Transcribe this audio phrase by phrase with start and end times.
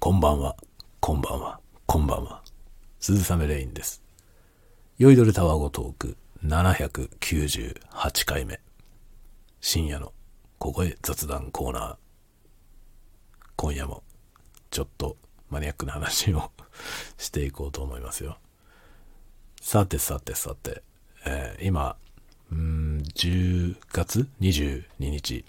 [0.00, 0.54] こんばんは、
[1.00, 2.40] こんばんは、こんばんは。
[3.00, 4.00] 鈴雨レインです。
[4.96, 8.60] 酔いどれタワゴトーク798回目。
[9.60, 10.12] 深夜の
[10.58, 11.96] 小声雑談コーナー。
[13.56, 14.04] 今夜も
[14.70, 15.16] ちょっと
[15.50, 16.52] マニアックな話を
[17.18, 18.38] していこうと思いますよ。
[19.60, 20.84] さてさてさて、
[21.26, 21.96] えー今、
[22.52, 25.44] うん、10月22日、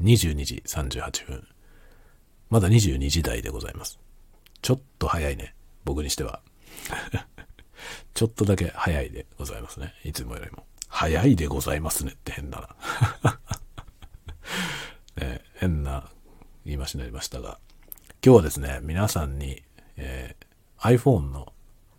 [0.00, 1.53] 22時38分。
[2.54, 3.98] まだ22時台でございます。
[4.62, 5.56] ちょっと早いね。
[5.84, 6.40] 僕にしては。
[8.14, 9.92] ちょっとだけ早いでございますね。
[10.04, 10.64] いつもよりも。
[10.86, 12.76] 早いでございますねって変だ
[13.26, 13.40] な。
[15.26, 16.08] ね変な
[16.64, 17.58] 言い回しになりましたが。
[18.24, 19.60] 今日はですね、皆さんに、
[19.96, 20.44] えー
[20.78, 21.52] iPhone の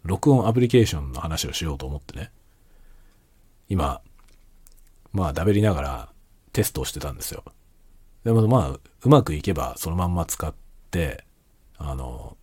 [0.04, 2.32] 録音アプリケーションの話をしようと思ってね。
[3.68, 4.00] 今、
[5.12, 6.10] まあ、だべりながら
[6.54, 7.44] テストをしてたんですよ。
[8.26, 10.54] でもまあ、うまくいけばそのまんま使っ
[10.90, 11.24] て、
[11.78, 12.36] あの、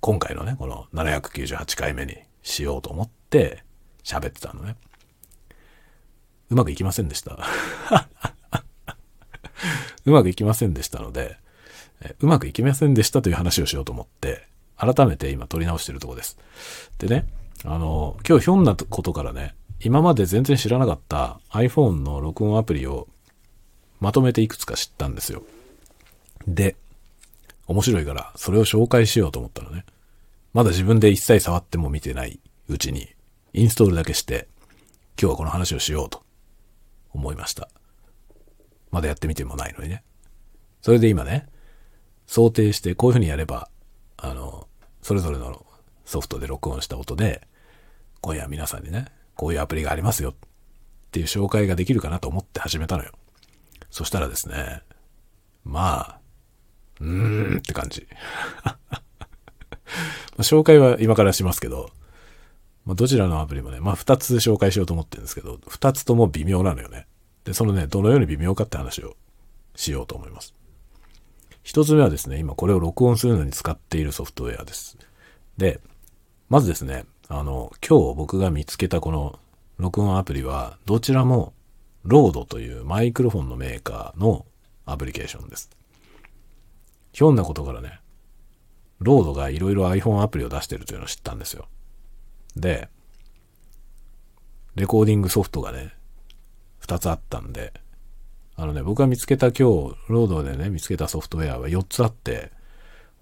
[0.00, 3.64] 今回のね、この798回目にしようと思って
[4.04, 4.76] 喋ってたのね。
[6.50, 7.38] うまくいきませんでした。
[10.04, 11.38] うまくいきませんでしたので、
[12.20, 16.38] うまくいきませんでしたという話をしようと思って、改めて今撮り直してるとこです。
[16.98, 17.26] でね、
[17.64, 23.08] あの、今日ひょんなことからね、今まで全然知らなかった iPhone の録音アプリを
[24.00, 25.42] まとめていくつか知ったんですよ。
[26.46, 26.76] で、
[27.66, 29.84] 面白いから、それを紹介しようと思ったのね。
[30.54, 33.08] まだ自分で一切触っても見てないうちに、
[33.52, 34.48] インストールだけして、
[35.20, 36.22] 今日はこの話をしようと
[37.12, 37.68] 思いました。
[38.90, 40.02] まだやってみてもないのにね。
[40.80, 41.46] それで今ね、
[42.26, 43.68] 想定してこういう風にやれば、
[44.16, 44.68] あの、
[45.02, 45.64] それぞれの
[46.04, 47.46] ソフトで録音した音で、
[48.20, 50.34] 今夜皆さんにね、こういうアプリがありますよっ
[51.10, 53.12] ていう紹介ができるかなと思って始めたのよ。
[53.90, 54.82] そしたらですね、
[55.64, 56.20] まあ、
[57.00, 58.06] うーんって感じ。
[60.38, 61.90] 紹介は今からしますけど、
[62.84, 67.06] まあ、どちらのアプリもね、まあ2つ紹介しようと思ってるんですけど、2つとも微妙なのよね。
[67.44, 69.16] で、そのね、どのように微妙かって話を
[69.74, 70.54] しようと思います。
[71.62, 74.96] 一つ目はですね、今これを録音するのに使っているソフトウェアです。
[75.58, 75.80] で、
[76.48, 79.38] まずですね、あの、今日僕が見つけたこの
[79.76, 81.52] 録音アプリは、どちらも
[82.04, 84.46] ロードというマイクロフォンのメーカーの
[84.86, 85.70] アプリケーションです。
[87.12, 88.00] ひょんなことからね、
[89.00, 91.68] ロードがいろいろ iPhone アプリを出してるというのを知ったんですよ。
[92.56, 92.88] で、
[94.74, 95.92] レコーディングソフトがね、
[96.86, 97.72] 2つあったんで、
[98.56, 99.62] あのね、僕が見つけた今日、
[100.08, 102.50] ロードでね、見つけたソフトウェアは4つあって、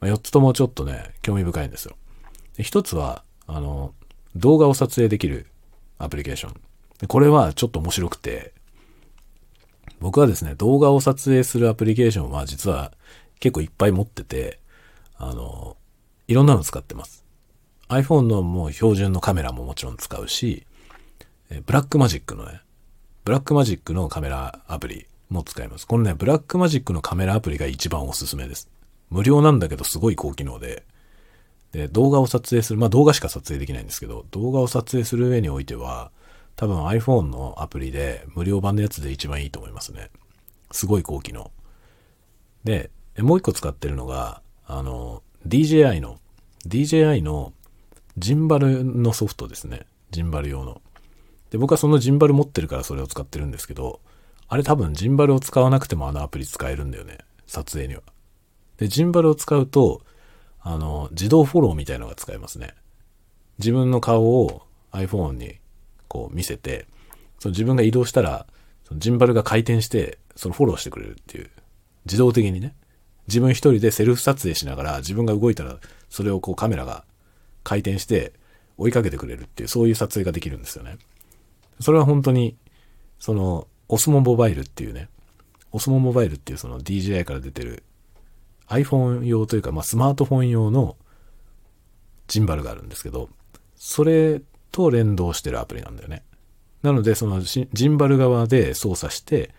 [0.00, 1.96] まあ4つともちょっとね、興味深いんですよ。
[2.56, 3.94] で1つは、あの、
[4.34, 5.46] 動画を撮影できる
[5.98, 6.54] アプリケーション。
[7.08, 8.54] これはちょっと面白くて、
[10.00, 12.92] 僕はですね、動画を撮影するアプリケーションは実は
[13.40, 14.58] 結構いっぱい持ってて、
[15.16, 15.76] あの、
[16.28, 17.24] いろんなの使ってます。
[17.88, 20.66] iPhone のもう標準のカメラももちろん使うし、
[21.64, 22.60] Blackmagic のね、
[23.24, 25.86] Blackmagic のカメラアプリも使います。
[25.86, 28.68] このね、 Blackmagic のカメラアプリが一番おすすめです。
[29.10, 30.84] 無料なんだけどすごい高機能で、
[31.72, 36.10] で、動画を撮影する、まあ動画しか撮影できないんですけど、動画を撮影する上においては、
[36.56, 40.10] 多分 iPhone のアプリで無料版のやつで一番いいと思いますね。
[40.72, 41.50] すごい高機能。
[42.64, 46.18] で、もう一個使ってるのが、あの、DJI の、
[46.66, 47.52] DJI の
[48.18, 49.86] ジンバルのソフトですね。
[50.10, 50.80] ジンバル用の。
[51.50, 54.00] で、僕はそのジンバル持ってるからそれを使ってるんですけど、
[54.48, 57.18] あれ多分ジンバルを使わなくてもあのアプリ使えるんだよね。
[57.46, 58.02] 撮影には。
[58.78, 60.02] で、ジンバルを使うと、
[60.60, 62.74] あの、自動フォローみたいのが使えますね。
[63.58, 64.62] 自分の顔を
[64.92, 65.56] iPhone に
[66.08, 66.86] こう見せて、
[67.38, 68.46] その自分が移動したら、
[68.84, 71.50] そのジンバルが回転して、そのフォローしてくれるっていう、
[72.04, 72.74] 自動的にね。
[73.28, 75.78] 自分一人でセルフ撮影しながら、自分が動いたら、
[76.08, 77.04] それをこうカメラが
[77.64, 78.32] 回転して
[78.78, 80.98] 追いかけてくれるっていう、そういう撮影ができるんですよね。
[81.80, 82.56] それは本当に、
[83.18, 85.08] その、オスモモバイルっていうね、
[85.72, 87.82] オスモモバイルっていうその DJI から出てる
[88.68, 90.96] iPhone 用というか、まあ、スマートフォン用の
[92.28, 93.28] ジンバルがあるんですけど、
[93.76, 94.40] それ
[94.72, 96.24] と連動してるアプリなんだよね。
[96.82, 99.54] なので、そのジンバル側で操作して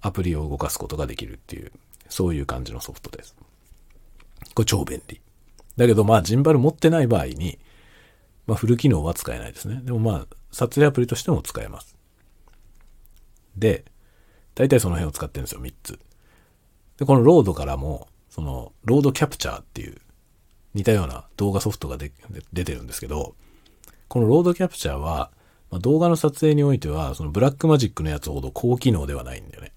[0.00, 1.72] アプリを動かすことができるっていう、
[2.08, 3.34] そういう感じのソフトです。
[4.54, 5.20] これ超便利。
[5.76, 7.58] だけど、まあ、ジンバル持ってない場合に、
[8.46, 9.80] まあ、フル機能は使えないですね。
[9.82, 11.96] でもまあ、撮影アプリとしても使えます。
[13.56, 13.84] で、
[14.54, 15.98] 大体その辺を使ってるんですよ、3つ。
[16.98, 20.00] で、この RODE からも、その、 RODE Capture っていう、
[20.74, 22.12] 似たような動画ソフトがで
[22.52, 23.34] 出てるんですけど、
[24.08, 25.30] この RODE Capture は、
[25.70, 29.72] まあ、動画の撮影においては、その Blackmagic のやつほど高機能ではないんだよね。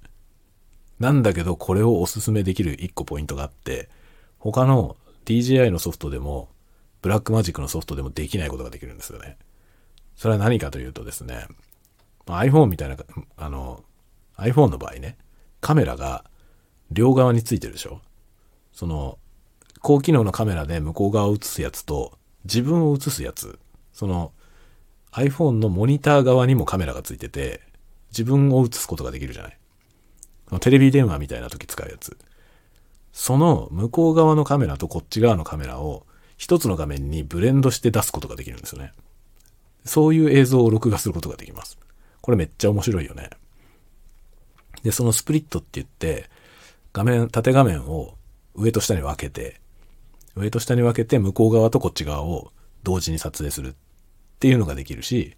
[1.00, 3.90] なんだけど、これをおすすめできる1個ポイントがあって、
[4.40, 4.96] 他の
[5.26, 6.50] DJI のソフトでも、
[7.02, 9.38] Blackmagic のソフトでもできないことができるんですよね。
[10.16, 11.48] それは何かというとですね、
[12.26, 12.98] iPhone みたいな、
[13.38, 13.84] あの、
[14.38, 15.18] iPhone の場合ね、
[15.62, 16.26] カメラが
[16.92, 18.02] 両側についてるでしょ
[18.74, 19.20] その、
[19.82, 23.60] 高機能のカメラで向こう側を映すやつと、自分を映すやつ、
[23.98, 24.32] その、
[25.12, 27.62] iPhone のモニター側にもカメラがついてて、
[28.12, 29.58] 自分を映すことができるじゃない。
[30.60, 32.16] テレビ電話みたいな時使うやつ。
[33.12, 36.06] その向こう側のカメラとこっち側のカメラを
[36.38, 38.94] 一つの画面にブレンドして出すことができるんですよね。
[39.84, 41.80] そういう映像を録画することができます。
[42.22, 43.32] これめっちゃ面白いよね。
[44.84, 46.30] で、そのスプリットって言って、
[46.94, 48.14] 画面、縦画面を
[48.54, 49.60] 上と下に分けて、
[50.36, 52.52] 上と下に分けて向こう側とこっち側を
[52.84, 53.74] 同時に撮影するっ
[54.38, 55.36] っていうのができるし、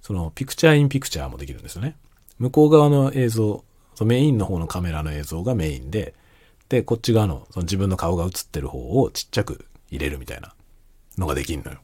[0.00, 1.96] そのピクチャーインピクチャーもできるんですよね。
[2.38, 3.64] 向こう側の映像、
[3.96, 6.14] そのメインの方のカメラの映像がメインで、
[6.68, 10.54] で、こっち側のその自分の顔が映ってる方をちっちゃく入れるみたいな
[11.18, 11.80] のができるのよ。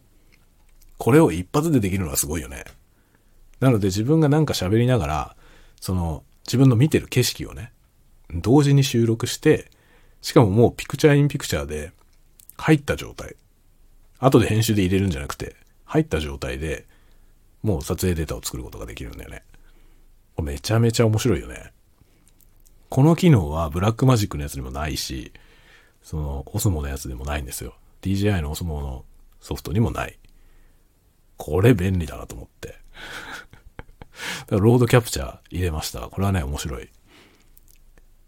[0.98, 2.64] これを一発でできるのはすごいよね。
[3.58, 5.36] なので自分がなんか喋りながら、
[5.80, 7.72] その自分の見てる景色をね、
[8.32, 9.70] 同時に収録して、
[10.22, 11.92] しかももうピクチャーインピクチャーで
[12.56, 13.34] 入った状態。
[14.18, 16.86] 後で編集で入れるんじゃなくて、入った状態で
[17.62, 19.42] もう撮影データを作ることができるんだよね。
[20.42, 21.72] めちゃめちゃ面白いよね。
[22.88, 25.32] この機能はブラックマジックのやつにもないし、
[26.02, 27.74] その、 Osmo のやつでもないんですよ。
[28.02, 29.04] DJI の Osmo の
[29.40, 30.18] ソフトにもない。
[31.36, 32.68] これ便利だなと思って。
[32.68, 32.76] だか
[34.50, 36.00] ら RODE Capture 入れました。
[36.02, 36.88] これはね、面白い。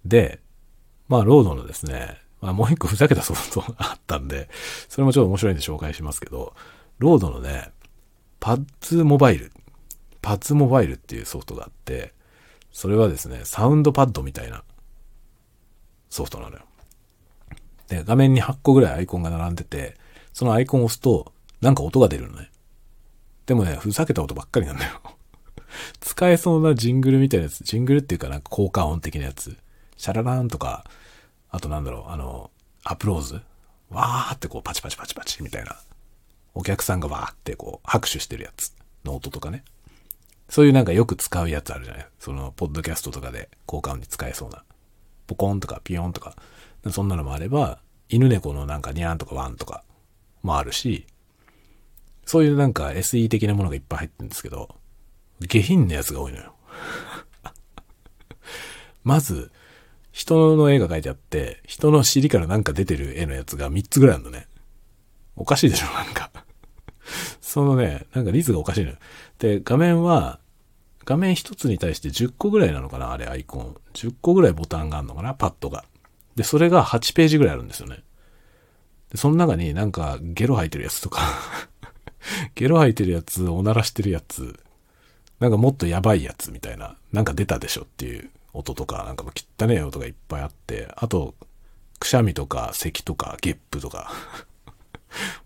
[0.05, 0.41] で、
[1.07, 4.49] まあ、 RODE のですね、まあ、もう一個ふざけたソフトがあったんで、
[4.89, 6.55] それもちょっと面白いんで紹介しますけど、
[6.99, 7.71] RODE のね、
[8.41, 12.13] Pads Mobile、Pads Mobile っていうソフトがあって、
[12.73, 14.63] それはですね、サウンドパッドみたいな
[16.11, 16.63] ソフトなのよ。
[17.89, 19.97] で、画面に8個ぐらいアイコンが並んでて、
[20.33, 22.51] そのアイコンを押すと、なんか音が出るのね。
[23.47, 25.01] でもね、ふざけた音ばっかりなんだよ。
[26.01, 29.57] 使えそうなジングルみたいなやつ、ジングルっていうかなんか効果音的なやつ、
[29.97, 30.85] シャララーンとか、
[31.51, 32.51] あとなんだろう、あの、
[32.85, 33.41] applause
[33.91, 35.77] わーってこうパチパチパチパチみたいな。
[36.59, 38.75] お客さんがわーってこう拍手してるやつ
[39.05, 39.63] の音とかね。
[40.49, 42.07] そういうなんかよく使うやつあるじゃない？
[42.19, 44.65] その、ポッドキャストとかで効果音に使えそうな。
[45.29, 46.35] ポコンとかピヨンとか、
[46.91, 47.79] そんなのもあれば、
[48.09, 49.85] 犬猫のなんかニャンとかワンとか
[50.43, 51.07] もあるし、
[52.27, 54.75] そういうなんか SE 的なものがいっぱい入ってるんですけど、
[55.43, 56.55] 下品なやつが多いのよ。
[59.05, 59.53] まず、
[60.11, 64.49] 人の絵が描いてあって、人の尻からなんか出てる絵のやつが3つぐらいあるのね。
[65.37, 66.33] おかしいでしょ、なんか。
[67.41, 68.97] そのね、なんか率がおかしいのよ。
[69.39, 70.39] で、画面は、
[71.05, 73.77] 画面一つに対して10個ぐらいなのかなあれ、アイコン。
[73.95, 75.85] 10個ぐらいボタンがあるのかなパッドが。
[76.37, 78.03] で、それが8ページぐらいあるんですよね。
[79.11, 81.21] で、その中になんかゲロ吐いてるやつとか
[82.55, 84.59] ゲロ吐いてるやつ、おならしてるやつ、
[85.41, 89.33] なんかもっとやばいやつみたいな、なんか出たでしょっていう音とか、なんかもう
[89.63, 91.35] 汚ねえ音がいっぱいあって、あと、
[91.99, 94.13] くしゃみとか咳とかゲップとか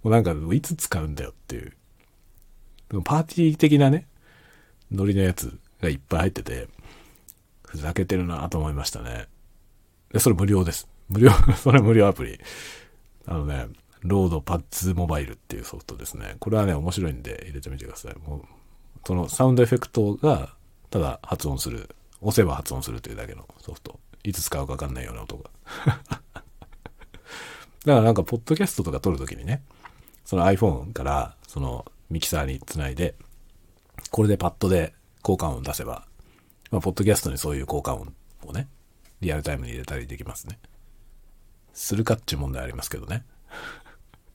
[0.03, 1.73] もうなんかいつ使うんだよっていう。
[3.05, 4.07] パーティー的なね、
[4.91, 6.69] ノリのやつがいっぱい入ってて、
[7.67, 9.29] ふざけてるなと思いましたね。
[10.13, 10.89] で、それ無料です。
[11.09, 12.39] 無料、 それ無料アプリ。
[13.27, 13.69] あのね、
[14.03, 16.37] ロードパッツモバイルっていうソフトですね。
[16.39, 18.15] これはね、面白いんで入れてみてください。
[18.29, 18.43] もう、
[19.07, 20.55] そのサウンドエフェクトが、
[20.91, 21.95] ただ発音する。
[22.21, 23.99] 押せば発音するというだけのソフト。
[24.23, 25.51] いつ使うかわかんないような音が。
[25.87, 26.43] だか
[27.85, 29.63] らなんか、ポッドキャストとか撮るときにね、
[30.25, 33.15] その iPhone から、そのミキサーにつないで、
[34.11, 36.07] これでパッドで効果音出せば、
[36.71, 38.13] まあ、ポッドキャストにそういう効果音
[38.47, 38.69] をね、
[39.21, 40.59] リアルタイムに入れたりできますね。
[41.73, 43.25] するかっちゅう問題ありますけどね。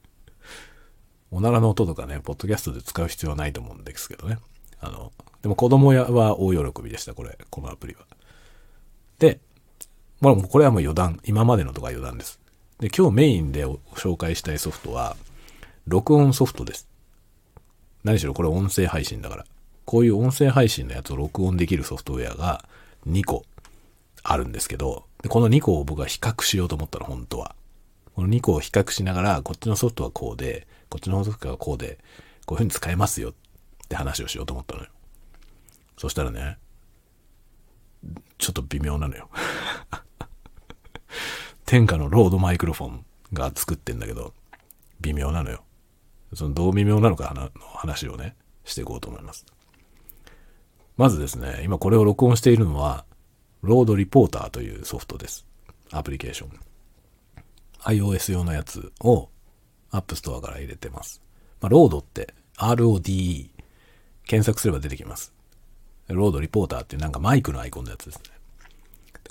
[1.30, 4.40] おならの音とかね、ポッドキャストで使う必要はないと思うんですけどね。
[4.80, 8.06] あの、でも子供は大喜びでした、これ、このアプリは。
[9.20, 9.40] で、
[10.22, 12.40] まあ、これはもう余談、今までのとか余談です。
[12.80, 15.16] で、今日メインで紹介したいソフトは、
[15.88, 16.86] 録音ソフトです。
[18.04, 19.46] 何しろこれ音声配信だから。
[19.86, 22.66] こういう音声配信のやつを録音できるソフトウェアが
[23.08, 23.46] 2個
[24.22, 27.56] あるんですけど、この2個を僕は比較しようと思ったの、本当は。
[28.16, 32.00] この2個を比較しながら、こっちのソフトはこうで、こっちのソフトはこうで、
[32.46, 33.34] こういう風に使えますよっ
[33.88, 34.90] て話をしようと思ったのよ。
[35.98, 36.58] そしたらね、
[38.38, 39.30] ちょっと微妙なのよ。
[41.66, 44.34] 天下のロードマイクロフォンが作ってんだけど、
[45.00, 45.64] 微妙なのよ。
[46.34, 49.46] そのどう微妙なのかの話をね、していこうと思います。
[50.98, 53.06] まずですね、今これを録音しているのは、
[53.62, 55.46] ロードリポーターというソフトです。
[55.92, 56.60] アプリケーション。
[57.84, 59.30] iOS 用のやつを
[59.92, 61.22] App Store から入れてます。
[61.62, 63.50] まあ、ロードって RODE
[64.26, 65.34] 検索すれば出てきます。
[66.08, 68.24] ロードリポーターってなんかマイクのアイコンのやつですね。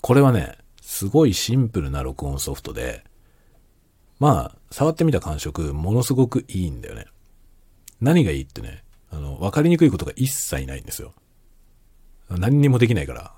[0.00, 3.05] これはね、すごいシンプルな録音ソフトで、
[4.18, 7.06] まあ、触ってみた感触、ものすごくいいんだよね。
[8.00, 11.12] 何がいいってね、あの、わかりにくいことが一切ないんですよ。
[12.28, 13.32] 何にもできないから。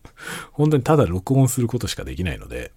[0.52, 2.72] 本当にただ録音することしかできないので、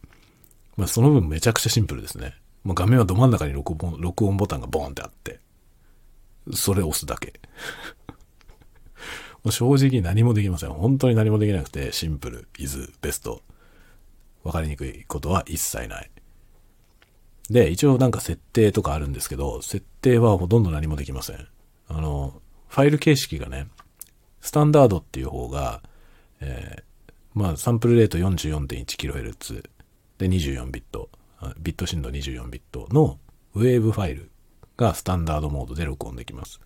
[0.76, 2.36] まあその分めちゃくちゃシンプルですね。
[2.64, 5.40] もう画面はど真ん中に録音録音ボタンがボーンってあって、
[6.54, 7.40] それを押すだけ。
[9.44, 10.72] もう正直何もできません。
[10.72, 13.42] 本当に何もできなくて、シンプル、イズ、ベスト。
[14.44, 16.12] わかりにくいことは一切ない。
[17.50, 21.48] で、一応なんか設定とかあるんですけど、設定はほとんど何もできません。
[21.88, 23.68] あの、ファイル形式がね、
[24.42, 25.82] スタンダードっていう方が、
[26.42, 26.84] えー、
[27.34, 29.64] まあ、サンプルレート 44.1kHz
[30.18, 31.10] で24ビット、
[31.60, 33.20] ビット振動24ビットの
[33.54, 34.32] ウェーブファイル
[34.76, 36.60] がスタンダードモードで録音できます。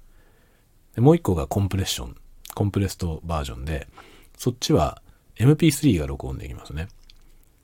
[0.95, 2.15] でもう一個がコンプレッション、
[2.53, 3.87] コンプレストバージョンで、
[4.37, 5.01] そっちは
[5.37, 6.87] MP3 が録音できますね。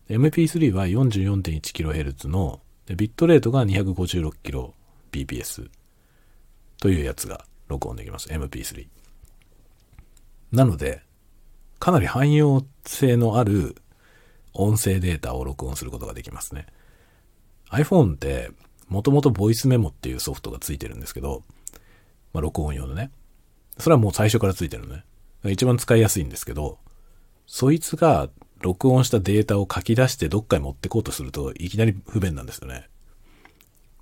[0.10, 5.70] MP3 は 44.1kHz のでビットレートが 256kbps
[6.80, 8.30] というやつが録音できます。
[8.30, 8.88] MP3。
[10.52, 11.04] なので、
[11.80, 13.76] かなり汎用性のある
[14.54, 16.66] 音声データを録音することができますね。
[17.70, 18.52] iPhone って
[18.88, 21.44] もともとボイスメモっていうソフトがついてるんですけど、
[22.34, 23.12] まあ、録音用のね。
[23.78, 25.04] それはもう最初からついてるのね。
[25.46, 26.80] 一番使いやすいんですけど、
[27.46, 28.30] そいつが
[28.62, 32.90] 録音したデータを書き出してどっかに持ってこうとするといきなり不便なんですよね。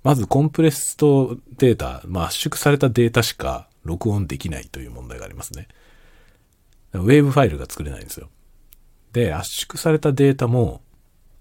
[0.02, 5.68] まずコンプレストデータ、まあ、圧縮されたデータしか録音できないという問題がありますね。
[6.92, 8.28] ウェーブファイルが作れないんですよ。
[9.12, 10.82] で、圧縮されたデータも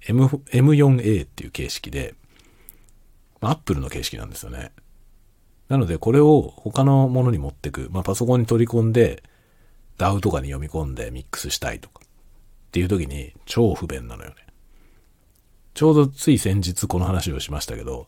[0.07, 2.15] M M4A っていう形式で、
[3.41, 4.71] アップルの形式なんですよね。
[5.67, 7.89] なので、これを他のものに持ってく。
[7.91, 9.23] まあ、パソコンに取り込んで、
[9.97, 12.01] DAW とかに読み込んでミックスしたいとか。
[12.75, 14.35] っていう時に超不便なのよね。
[15.75, 18.05] ちょうどつい先日この話をしましたけど、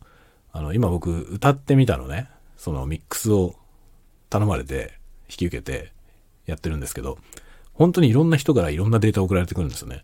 [0.52, 2.30] あの、今僕歌ってみたのね。
[2.58, 3.56] そのミックスを
[4.30, 5.94] 頼まれて引き受けて
[6.46, 7.18] やってるんですけど、
[7.72, 10.02] 本当にいろんな人からいろんなデータ送られてくるんですよね。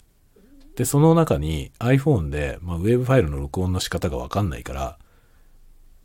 [0.77, 4.97] で、その中に iPhone で、まあ、ウェブファイルの録音の仕方がわかんないから、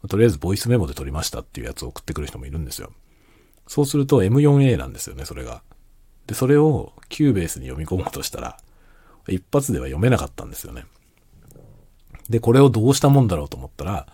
[0.08, 2.90] とりあえずボイスメモで撮りましたっていうやつを送ってくる人もいるんですよ。
[3.68, 5.62] そうすると M4A なんですよね、それが。
[6.28, 8.58] で、それを Cubase に読み込もうとしたら、
[9.28, 10.84] 一発では読めなかったんですよね。
[12.28, 14.06] で、これをどうしたもんだろうと思ったら、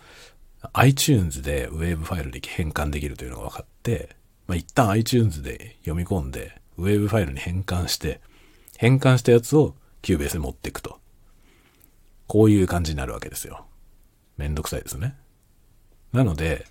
[0.73, 4.15] iTunes で Wave ファイルに変換できるというのが分かって、
[4.47, 8.21] まあ、一旦 iTunes で読み込んで、Wave ファイルに変換して、
[8.77, 10.99] 変換したやつを Cubase に持っていくと。
[12.27, 13.65] こういう感じになるわけですよ。
[14.37, 15.15] めんどくさいですね。
[16.13, 16.65] なので、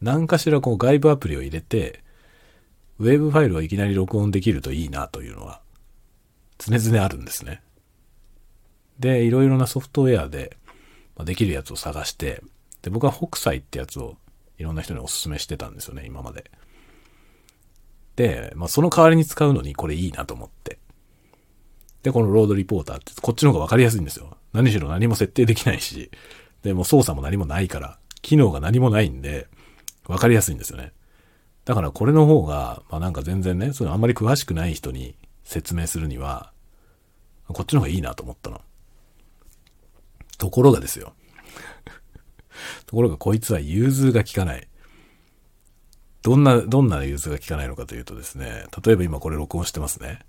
[0.00, 2.02] 何かしらこう外部アプリを入れて、
[2.98, 5.60] ウェブファイルをいきなり録音できるといいなというのは、
[6.58, 7.62] 常々あるんですね。
[8.98, 10.56] で、いろいろなソフトウェアで、
[11.16, 12.42] まできるやつを探して、
[12.82, 14.16] で、僕は北斎ってやつを
[14.58, 16.50] いろんな人にお勧めしてたんですよね、今まで。
[18.16, 20.78] で、まあ、その代わりに使うのにこれいいなと思って。
[22.02, 24.36] で、このロードリポーターって、こっちの方がわかりやすいんですよ。
[24.52, 26.10] 何しろ何も設定できないし、
[26.62, 29.48] で、も操作も何もないから、機能が何もないんで、
[30.06, 30.92] わかりやすいんですよね。
[31.66, 36.52] だからこれの方が、まあなんか全然ね、そのあんまり詳しくない人に説明するには、
[37.48, 38.60] こっちの方がいいなと思ったの。
[40.38, 41.12] ところがですよ。
[42.86, 44.68] ところがこいつは融通が効かない。
[46.22, 50.20] どんな、どんな融通が効かないのかというとですね、例えば今これ録音してますね。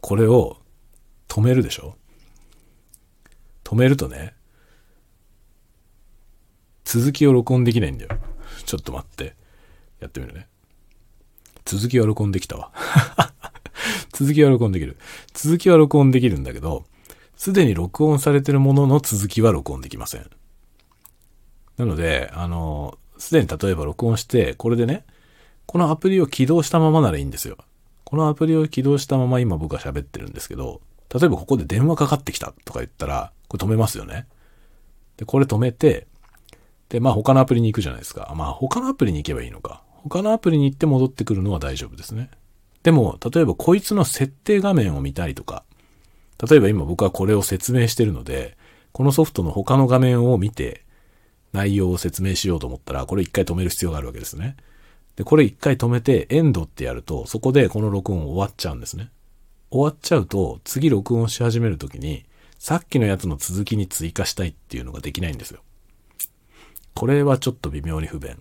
[0.00, 0.62] これを
[1.26, 1.96] 止めるでしょ
[3.64, 4.34] 止めるとね、
[6.84, 8.16] 続きを録音できないんだよ。
[8.64, 9.34] ちょっと待って。
[9.98, 10.48] やってみるね。
[11.64, 12.70] 続きは録音できたわ。
[14.12, 14.96] 続きは録音できる。
[15.32, 16.84] 続きは録音できるんだけど、
[17.36, 20.30] すでに録音されてるものの続きは録音できません。
[21.76, 25.04] なので、あの、すでに例えば録音して、これでね、
[25.66, 27.56] このアプリを起動したままならいいんですよ。
[28.04, 30.80] このアプリを起動したまま今僕は喋ってるんですけど、
[31.12, 34.26] 例えばここで電話かかってきたとか言ったら、これ止めますよね。
[35.16, 36.06] で、これ止めて、
[36.88, 38.32] で、まあ他のアプリに行くじゃないですか。
[38.36, 39.82] まあ他のアプリに行けばいいのか。
[40.08, 42.30] 他のアプリに行って戻ってくるのは大丈夫ですね。
[42.82, 45.64] でも、例えばこいつの設定画面を見たいとか、
[46.48, 48.58] 例えば今僕はこれを説明してるので、
[48.92, 50.84] このソフトの他の画面を見て、
[51.52, 54.56] 内容を説明しようと思ったら、これ一回止める必要があるわけですね。
[55.16, 59.10] で、これ一回止めて、エンドってやると、そこでこの録音終わっちゃうんですね。
[59.70, 62.24] 終わっちゃうと、次録音し始めるときに、
[62.58, 65.60] さっきのやつの続きに追加したいっていうのができないんですよ。
[66.94, 68.36] これはちょっと微妙に不便。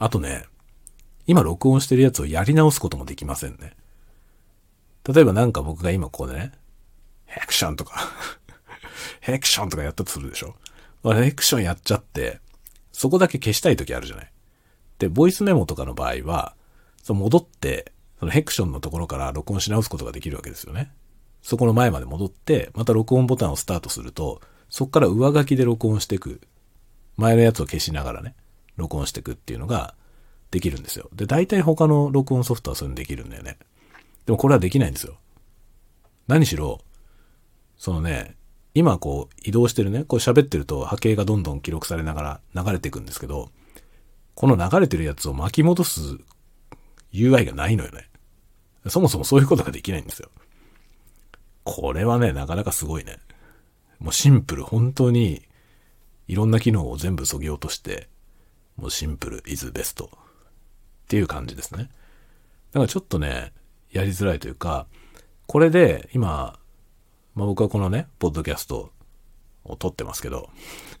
[0.00, 0.44] あとね、
[1.26, 3.74] 今録音してるやつをやり直すこともできませんね。
[5.06, 6.52] 例えばなんか僕が今ここでね、
[7.26, 8.08] ヘクションとか
[9.20, 10.56] ヘクションとかやったとするでしょ？
[11.04, 12.40] ヘクションやっちゃって、
[12.92, 14.32] そこだけ消したい時あるじゃない？
[14.98, 16.56] で、ボイスメモとかの場合は、
[17.02, 20.90] その戻って、そのヘクションのところから録音し直すことができるわけですよね。
[21.42, 24.40] そこの前まで戻って、また録音ボタンをスタートすると、
[24.70, 26.40] そこから上書きで録音していく。
[27.16, 28.34] 前のやつを消しながらね、
[28.80, 29.94] 録音していくっていうのが
[30.50, 31.08] できるんですよ。
[31.14, 33.58] で、大体他の録音ソフトはそういうのできるんだよね。
[34.26, 35.16] でもこれはできないんですよ。
[36.26, 36.80] 何しろ、
[37.76, 38.36] そのね、
[38.74, 43.50] 今こう移動してるね、こう喋ってると波形がどんどん記録されながら流れていくんですけど、
[44.34, 46.00] この流れてるやつを巻き戻す
[47.12, 48.08] UI がないのよね。
[48.88, 50.30] そもそもそういうことができないんですよ。
[51.64, 53.18] これはね、なかなかすごいね。
[53.98, 55.42] もうシンプル、本当に
[56.28, 58.08] いろんな機能を全部削ぎ落として、
[58.80, 60.08] もうシンプル is best っ
[61.08, 61.90] ていう感じですね。
[62.72, 63.52] だからちょっとね、
[63.92, 64.86] やりづらいというか、
[65.46, 66.58] これで今、
[67.34, 68.90] まあ、僕はこのね、ポッドキャスト
[69.64, 70.48] を撮ってますけど、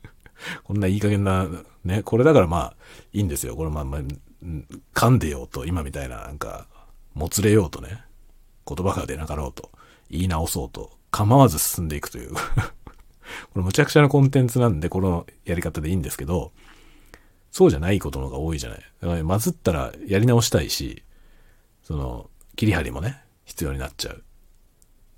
[0.64, 1.46] こんないい加減な、
[1.84, 2.76] ね、これだからまあ、
[3.12, 3.56] いいんですよ。
[3.56, 4.00] これまあ、まあ、
[4.94, 6.66] 噛んでようと、今みたいななんか、
[7.14, 8.02] もつれようとね、
[8.66, 9.70] 言葉が出なかろうと、
[10.10, 12.40] 言い直そうと、構わず進んでいくという こ
[13.56, 16.52] れむちゃくちゃなコンテンツなんで、このやり方でいいんですけど、
[17.50, 18.78] そうじゃないことの方が多いじゃない。
[18.78, 21.02] だから、ね、まずったらやり直したいし、
[21.82, 24.22] その、切り張りもね、必要になっちゃう。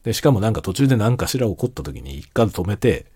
[0.04, 3.06] で、しかもなんか途中で何かしら起こった時に一回止めて、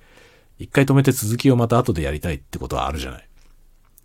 [0.59, 3.29] 一回止めて続きをまた後でやりたいってことはあるじゃない。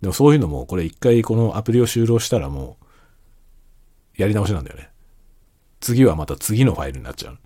[0.00, 4.90] でもそういうのも、これ一回このアプリを終了したらもう、やり直しなんだよね。
[5.80, 7.38] 次はまた次のファイルになっちゃう。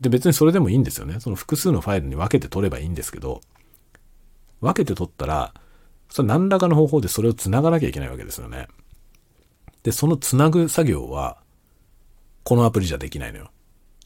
[0.00, 1.20] で、別にそれでもいいんですよね。
[1.20, 3.40] その複数のファイルに分けて取ればいいんですけど、
[4.60, 5.54] 分けて取ったら、
[6.14, 8.68] それ何らかの方法でそれを繋がなきゃいけないわけですよね。
[9.82, 11.38] で、その繋ぐ作業は、
[12.44, 13.50] このアプリじゃできないのよ。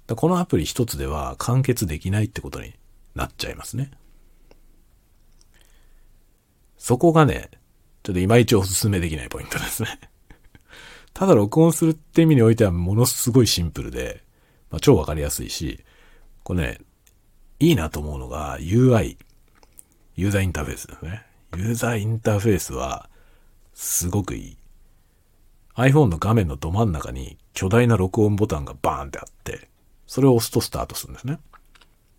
[0.07, 2.73] だこのアプリ一つでは完結できないってことに
[3.15, 3.91] なっちゃいますね。
[6.79, 7.51] そこがね、
[8.03, 10.01] ちょっといまいちお勧めできないポイントですね。
[11.13, 14.25] ただ録音するって意味においてはものすごいシンプルで、
[14.71, 15.85] まあ、超わかりやすいし、
[16.43, 16.81] これね、
[17.61, 19.19] いいなと思うのが UI、
[20.17, 21.28] ユーザーインターフェースですね。
[21.57, 23.09] ユーザーインターフェースは
[23.73, 24.57] すごくいい。
[25.77, 29.69] iPhone の画面のど真ん中に巨大な録音ボタンがバーンってあって、
[30.07, 31.39] それを押すとスタートするんですね。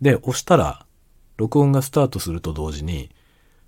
[0.01, 0.85] で、押したら、
[1.37, 3.09] 録音がスタートすると同時に、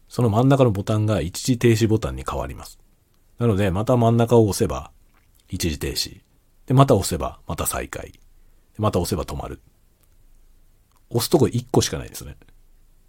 [0.07, 2.79] その真ん中のボタンが一時停止ボタンに変わります。
[3.39, 4.91] なので、また真ん中を押せば、
[5.49, 6.21] 一時停止。
[6.65, 8.19] で、また押せば、また再開。
[8.77, 9.61] また押せば止まる。
[11.09, 12.37] 押すとこ1個しかないですね。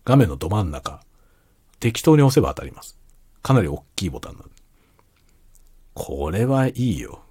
[0.05, 1.01] 画面のど真ん中。
[1.83, 2.97] 適当に押せば当たります。
[3.43, 4.51] かなり大きいボタンなんで。
[5.95, 7.25] これはいいよ。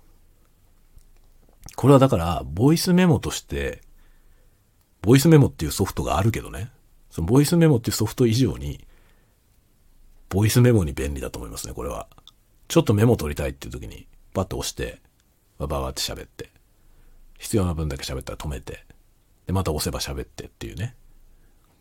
[1.78, 3.82] これはだから、ボイスメモとして、
[5.02, 6.70] ボイスメモっていうソフトがあるけどね、
[7.12, 8.86] そのボイスメモっていうソフト以上に、
[10.28, 12.10] ボイスメモに便利だと思いますね、これは。
[12.68, 15.02] ちょっとメモ取りたいっていう時に、パッと押して、
[15.60, 16.52] バババって喋って、
[17.38, 18.86] 必要な分だけ喋ったら止めて、
[19.46, 20.98] で、また押せば喋ってっていうね。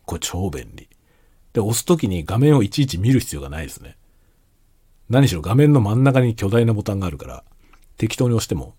[0.06, 0.88] これ超便利。
[1.52, 3.96] で、押す時に画面をいちいち見る必要がないですね。
[5.08, 7.44] 何しろ画面の真ん中に巨大なボタンがあるから、
[7.96, 8.74] 適当に押しても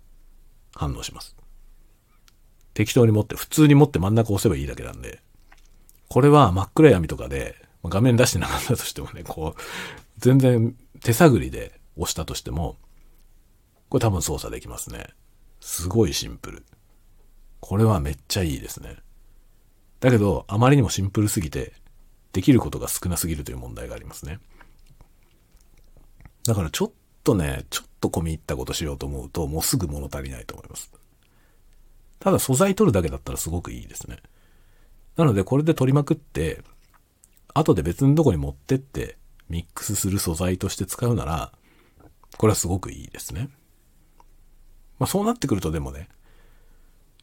[0.73, 1.35] 反応します。
[2.73, 5.21] 適当に持って、普通に持って真ん中押せばいいだけなんで、
[6.07, 9.61] これは真っ暗闇とかで、画面出してなかったとしてもね、こう、
[10.17, 12.77] 全然手探りで押したとしても、
[13.89, 15.07] これ多分操作できますね。
[15.59, 16.65] すごいシンプル。
[17.59, 18.97] これはめっちゃいいですね。
[19.99, 21.73] だけど、あまりにもシンプルすぎて、
[22.33, 24.39] できることが少なすぎるという問題がありますね。
[26.45, 26.91] だからちょっ
[27.23, 30.91] とね、ちょっと込み入ったことしようと思うと、もうすぐ物足りないと思います。
[32.19, 34.17] ただ素材取るだけだったらすごくいいですね。
[35.17, 36.61] なのでこれで取りまくって、
[37.53, 39.17] 後で別のとこに持ってって
[39.49, 41.51] ミックスする素材として使うなら、
[42.37, 43.49] これはすごくいいですね。
[44.99, 46.07] まあそうなってくるとでもね、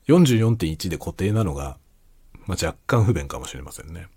[0.09, 1.79] 44.1で固定なのが、
[2.47, 4.09] まあ、若干不便かもしれませんね。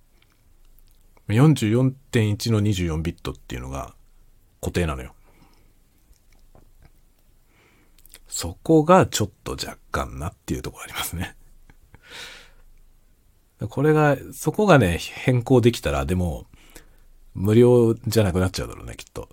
[1.35, 3.93] 44.1の24ビットっていうのが
[4.61, 5.13] 固定なのよ。
[8.27, 11.35] そこがちょっと若干なっていうところありますね。
[13.69, 16.47] これが、そこがね、変更できたら、でも、
[17.35, 19.29] 無料じゃなくなっちゃうだろうね、きっと。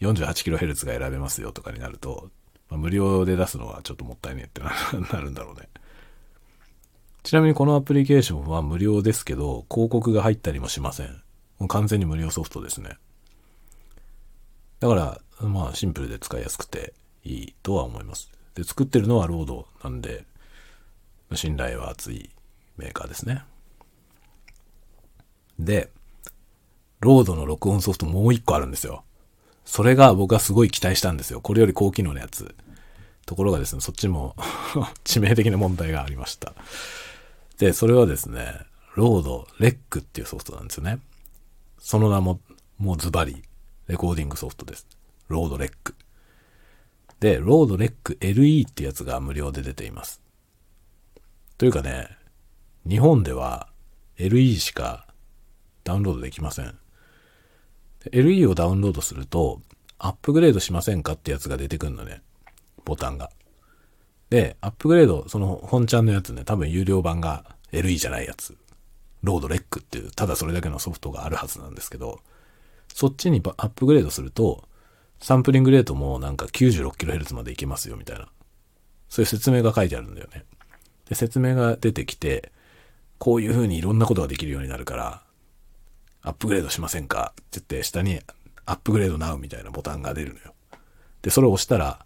[0.00, 2.30] 48kHz が選べますよとかになると、
[2.68, 4.70] まあ、無料で出すのはちょっともったいねえってな
[5.20, 5.68] るんだろうね。
[7.28, 11.08] ちなみにこのアプリケーションは無料ですけど、広告が入ったりもしません。
[11.58, 12.96] もう完全に無料ソフトですね。
[14.80, 18.30] だから、まあシンプルで使いやすくていいとは思います。
[18.54, 20.24] で、作ってるのはロードなんで、
[21.34, 22.30] 信頼は厚い
[22.78, 23.42] メーカーですね。
[25.58, 25.90] で、
[27.00, 29.04] RODE の録音ソフトもう一個あるんですよ。
[29.66, 31.42] それが僕はすごい期待したんですよ。
[31.42, 32.54] これより高機能なやつ。
[33.26, 34.34] ところがですね、そっちも
[35.04, 36.54] 致命的な問題がありました。
[37.58, 38.54] で、それはですね、
[38.94, 41.00] RODE Rec っていうソフトなんですよね。
[41.78, 42.40] その名も、
[42.78, 43.42] もうズバリ、
[43.88, 44.86] レコーディングソフトです。
[45.28, 45.94] RODE Rec。
[47.20, 50.20] で、ロードレック LE ってやつが無料で出ています。
[51.56, 52.16] というかね、
[52.88, 53.68] 日本では
[54.18, 55.08] LE しか
[55.82, 56.78] ダウンロードできません。
[58.12, 59.60] LE をダウンロードすると、
[59.98, 62.22] アップグレードしませんかってやつが出てくるのね。
[62.84, 63.30] ボタンが。
[64.30, 68.56] で、アップグレード、その本ちゃんのやつね、多分有料版が LE じゃないやつ。
[69.22, 72.20] ロードレックっていう、ただそれだけのソフトがあるはずなんですけど、
[72.92, 74.68] そっちにアップグレードすると、
[75.20, 78.28] サンプリングレートもなんか 96kHz までいけますよみたいな。
[79.08, 80.44] そういう説明が書いてあるんだよね。
[81.08, 82.52] で、説明が出てきて、
[83.18, 85.22] こういう風にいろんなことができるようになるから、
[86.22, 87.32] アップグレードしませんか？
[87.32, 88.20] って言って、下に
[88.66, 90.54] アップグレード now みたいなボタンが出るのよ。
[91.22, 92.04] で、それを押したら、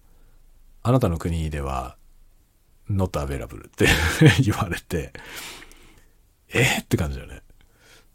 [0.83, 1.97] あなたの国では
[2.97, 3.87] not available って
[4.43, 5.13] 言われて、
[6.53, 7.43] えー、って感じだよね。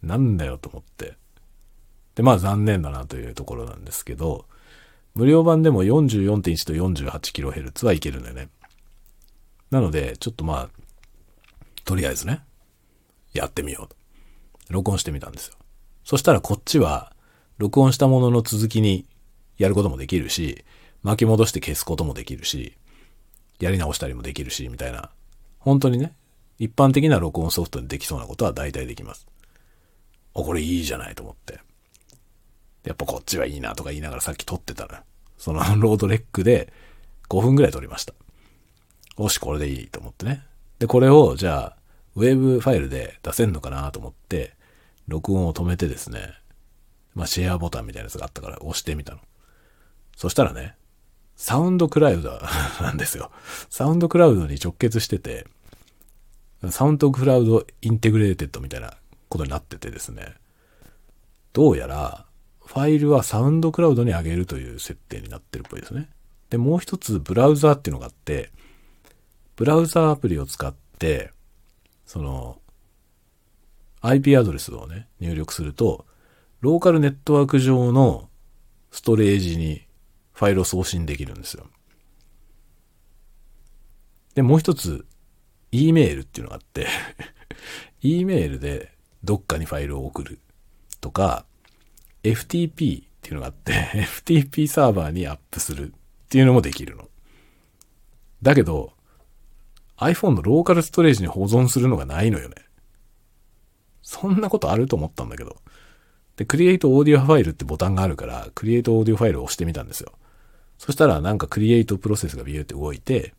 [0.03, 1.15] なんだよと思って。
[2.15, 4.45] で、まあ残念だなというところなんですけど、
[5.15, 8.49] 無料版でも44.1と 48kHz はいけるんだよね。
[9.71, 10.69] なので、ちょっとまあ、
[11.85, 12.41] とりあえずね、
[13.33, 13.95] やってみようと。
[14.69, 15.55] 録音してみたんですよ。
[16.03, 17.13] そしたらこっちは、
[17.57, 19.05] 録音したものの続きに
[19.57, 20.63] やることもできるし、
[21.03, 22.77] 巻き戻して消すこともできるし、
[23.59, 25.09] やり直したりもできるし、みたいな。
[25.59, 26.13] 本当にね、
[26.59, 29.27] 一般的な録音ソフトにできそうなことは大体できます。
[30.33, 31.59] あ、これいいじゃないと思って。
[32.83, 35.03] やっぱこっちはいいなとか言いながらさっき撮ってたら、
[35.37, 36.71] その ロードレックで
[37.29, 38.13] 5分ぐらい撮りました。
[39.17, 40.43] よし、これでいいと思ってね。
[40.79, 41.77] で、これをじゃあ、
[42.15, 44.55] ウェブファイルで出せんのかなと思って、
[45.07, 46.33] 録音を止めてですね、
[47.13, 49.19] まあシェアボタンみたいなやつがあったから押してみたの。
[50.15, 50.75] そしたらね、
[51.37, 52.41] SoundCloud
[52.81, 53.31] なんですよ。
[53.69, 55.45] SoundCloud に直結してて、
[56.71, 58.95] SoundCloud integrated みたいな
[59.29, 60.33] ことになっててですね、
[61.53, 62.25] どうやら、
[62.65, 66.09] ファイルは SoundCloud に上げるという設定になってるっぽいですね。
[66.49, 68.51] で、もう一つブラウザーっていうのがあって、
[69.55, 71.31] ブラウザーアプリを使って、
[72.05, 72.59] その、
[74.01, 76.05] IP アドレスをね、入力すると、
[76.61, 78.27] ローカルネットワーク上の
[78.91, 79.86] ストレージに
[80.37, 81.65] ファイルを送信できるんですよ。
[84.35, 85.07] で、もう一つ、
[85.71, 86.87] E メールっていうのがあって
[88.01, 90.39] E メールでどっかにファイルを送る
[91.01, 91.47] とか、
[92.21, 93.73] FTP っていうのがあって
[94.23, 97.09] FTP サーバーにアップするっていうのもできるの。
[98.43, 98.93] だけど、
[99.97, 102.55] iPhone のローカルストレージに保存するのがないのよね。
[104.03, 105.57] そんなことあると思ったんだけど。
[106.35, 110.13] で、Create Audio File ってボタンがあるから、Create Audio File を押してみたんですよ。
[110.77, 113.33] そしたらなんか Create プロセスがビューって動いて、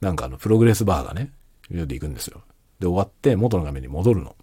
[0.00, 1.32] なんかあの、プログレスバーがね、
[1.70, 2.42] ビューっていくんですよ。
[2.78, 4.36] で、終わって元の画面に戻るの。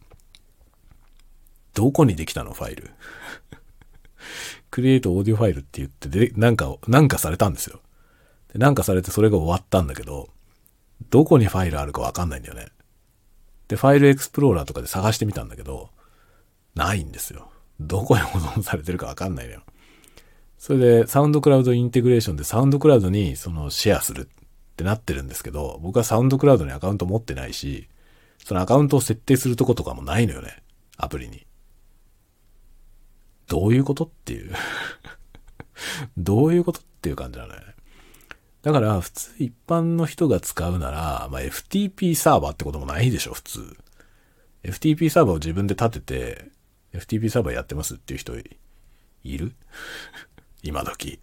[1.73, 2.53] どこにできたの？
[2.53, 2.91] ファイル。
[4.71, 7.81] Create Audio File って言って、で、なんか、なんかされたんですよ。
[8.51, 10.29] で、なんかされてそれが終わったんだけど、
[11.09, 12.67] どこにファイルあるかわかんないんだよね。
[13.67, 15.89] で、ファイルエクスプローラーとかで探してみたんだけど、
[16.75, 17.51] ないんですよ。
[17.79, 19.63] どこに保存されてるかわかんないのよ。
[20.63, 27.89] それで、 SoundCloud integration で SoundCloud にそのシェアするってなってるんですけど、僕は SoundCloud にアカウント持ってないし、
[28.37, 30.63] そのアカウントを設定するとことかもないのよね。
[30.95, 31.45] アプリに。
[33.47, 34.53] どういうことっていう
[36.17, 37.59] どういうことっていう感じなのね。
[38.61, 43.77] だから、普通一般の人が使うなら、まあ、FTP サーバーってこともないでしょ、普通。
[44.63, 46.51] FTP サーバーを自分で立てて、
[46.93, 49.51] FTP サーバーやってますっていう人いる？
[50.63, 51.19] 今時。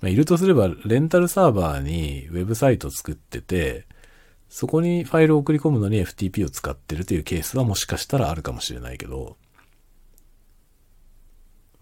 [0.00, 3.86] まあ、いるとすれば、レンタルサーバーにウェブサイト作ってて、
[4.48, 9.38] そこにファイルを送り込むのに FTP を使ってるというケースはもしかしたらあるかもしれないけど、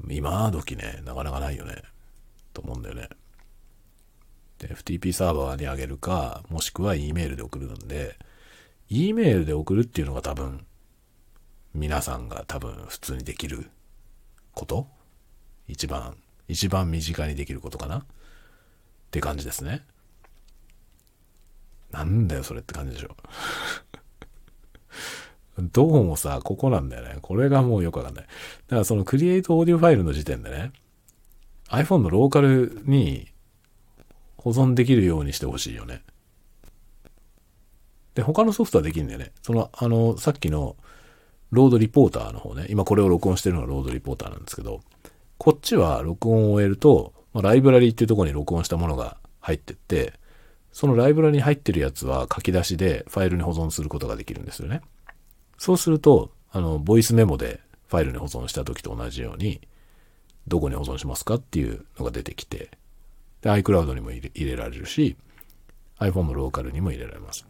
[0.09, 1.83] 今時ね、なかなかないよね。
[2.53, 3.09] と思うんだよね。
[4.59, 8.19] で、FTP サーバーに上げるか、もしくは E メールで送るので、
[8.88, 10.66] E メールで送るっていうのが多分、
[11.75, 13.71] 皆さんが多分普通にできる
[14.53, 14.88] こと
[15.71, 16.17] 一番、
[16.49, 17.99] 一番身近にできることかな？
[17.99, 18.03] っ
[19.11, 19.85] て感じですね。
[21.91, 23.17] なんだよ、それって感じでしょ。
[25.73, 27.19] どうもさ、ここなんだよね。
[27.21, 28.25] これがもうよくわかんない。
[28.25, 28.31] だ
[28.71, 30.73] からそのクリエイトオーディオファイルの時点でね、
[31.69, 33.29] iPhone のローカルに
[34.37, 36.03] 保存できるようにしてほしいよね。
[38.15, 39.33] で、他のソフトはできるんだよね。
[39.43, 40.77] その、あの、さっきの
[41.51, 44.81] ロードリポーターの方ね、今これを録音してるのがロードリポーターなんですけど、
[45.42, 50.12] こっちは録音を終えると、まあ、ライブラリーっていうとこに録音したものが入ってって、
[50.70, 54.83] そのライブラリに入ってるやつは書き出しでファイルに保存することができるんですよね。
[55.57, 59.62] そうすると、あの、ボイスメモでファイルに保存した時と同じように、
[60.46, 62.70] どこに保存しますかっていうのが出てきて、
[63.40, 65.16] で、iCloud にも入れられるし、
[66.00, 67.46] iPhone のローカルにも入れられます。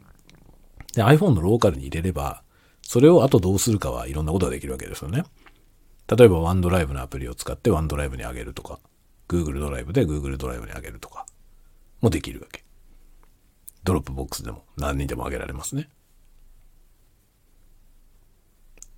[0.95, 2.45] で、iPhone のローカルに入れれば、
[2.83, 5.25] それを後どうするかはいろんなことができるわけですよね。
[6.17, 8.81] 例えば OneDrive のアプリを使って OneDrive に上げるとか、
[9.29, 11.25] Google ドライブで Google ドライブに上げるとか、
[12.01, 12.65] もできるわけ。
[13.85, 15.89] Dropbox でも何にでも上げられますね。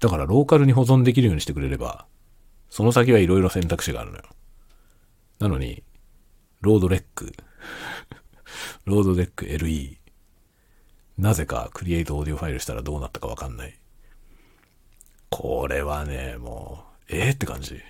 [0.01, 2.07] だからローカルに保存できるようにしてくれれば、
[2.70, 4.25] その先はいろいろ選択肢があるのよ。
[5.38, 5.83] なのに、
[6.62, 9.98] RODE Rec、RODE Rec LE、
[11.18, 13.79] なぜか create audio file したらどうなったかわかんない。
[15.29, 17.81] これはね、もう、えー、って感じ。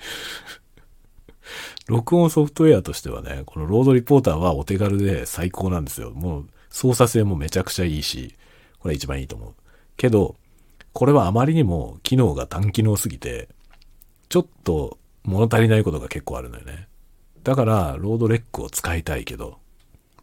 [1.89, 6.13] 録音ソフトウェアとしてはね、このロードリポーターはお手軽で最高なんですよ。
[6.13, 8.37] もう操作性もめちゃくちゃいいし、
[8.79, 9.55] これ一番いいと思う。
[9.97, 10.37] けど、
[10.93, 13.49] これはあまりにも機能が単機能すぎて、
[14.29, 16.89] ちょっと物足りないことが結構あるのよね。
[17.45, 19.59] だから、ロードレックを使いたいけど、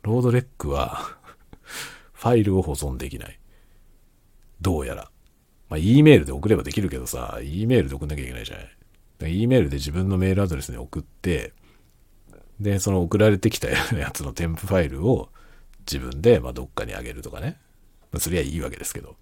[0.04, 1.18] ロードレックは
[2.14, 3.40] ファイルを保存できない。
[4.62, 5.12] どうやら。
[5.70, 8.79] まあ、E メールで送ればできるけどさ、E メールで送んなきゃいけないじゃない。
[9.28, 11.54] E メールで自分のメールアドレスに送って、
[12.60, 15.30] で、その送られてきた やつの添付ファイルを
[15.82, 17.60] 自分で、まあ、どっかにあげるとかね。
[18.12, 19.16] まあ、そりゃいいわけですけど。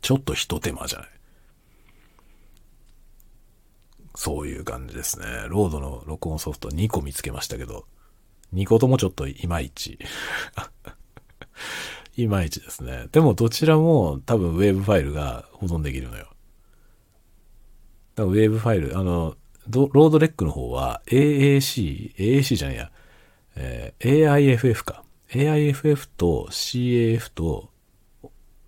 [0.00, 1.08] ちょっと一手間じゃない。
[4.16, 5.26] そういう感じですね。
[5.48, 7.86] ロードの録音ソフト2個見つけましたけど、
[8.52, 9.98] 2個ともちょっといまいち。
[12.16, 13.08] いまいちですね。
[13.10, 16.33] でもどちらも多分ウェブファイルが保存できるのよ。
[18.14, 19.36] だからウェーブファイル、あの、
[19.68, 22.90] ロードレックの方は AAC、AAC じゃねえや、
[23.56, 25.04] えー、AIFF か。
[25.30, 27.70] AIFF と CAF と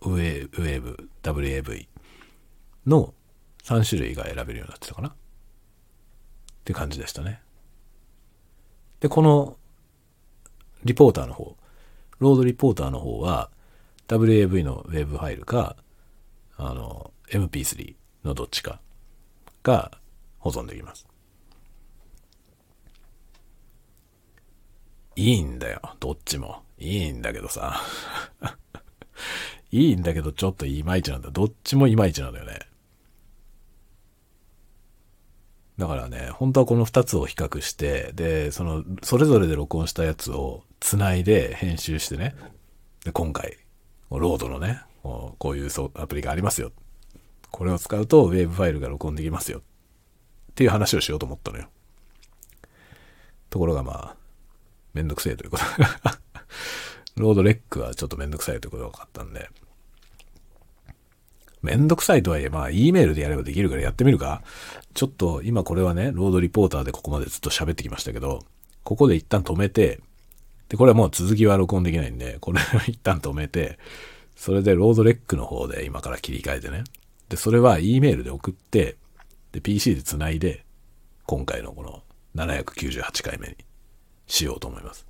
[0.01, 1.87] ウェーブ、WAV
[2.87, 3.15] の
[3.65, 5.13] 3種類が選べるようになってたかなっ
[6.65, 7.41] て感じでしたね。
[9.01, 9.57] で、この
[10.85, 11.57] リポーターの方、
[12.19, 13.51] ロードリポーターの方は
[14.09, 15.77] WAV のウェブファイルか、
[16.57, 18.81] あの、MP3 のどっちか
[19.67, 19.91] が
[20.39, 21.09] 保存できます。
[25.17, 26.63] いいんだよ、どっちも。
[26.79, 27.83] いいんだけどさ。
[29.73, 31.31] いいんだけどちょっといまいちなんだ。
[31.31, 32.61] どっちもいまいちなんだよね。
[35.79, 42.37] だからね、本当はこの2つを比較して、で、その、それぞれで録音したやつを繋いで編集してね、
[43.05, 43.59] で、今回、
[44.11, 46.73] ロードのね、こういうアプリがありますよ。
[47.57, 49.61] これを使うとウェーブファイルが録音できますよ。
[49.61, 49.63] っ
[50.55, 51.69] ていう話をしようと思ったのよ。
[53.49, 54.17] ところがまあ、
[54.93, 55.65] めんどくせえということ。
[57.17, 59.49] ロードレックはちょっとめんどくさいということが分かったんで、
[61.63, 64.43] めんどくさいとはいえ、まあ、E メールでやればできるからやってみるか
[64.93, 68.45] ちょっと、今これはね、ロードリポーターでここまでずっと喋ってきましたけど、
[68.85, 70.03] ここで一旦止めて、
[70.69, 73.79] で、これはもう続きは録音できないんで、これを一旦止めて、
[74.35, 76.85] それでロードレックの方で今から切り替えてね。
[77.29, 78.97] で、それは E メールで送って、
[79.53, 80.65] で、PC で繋いで、
[81.27, 82.03] 今回のこの
[82.37, 83.57] 798回目に
[84.27, 85.07] しようと思います。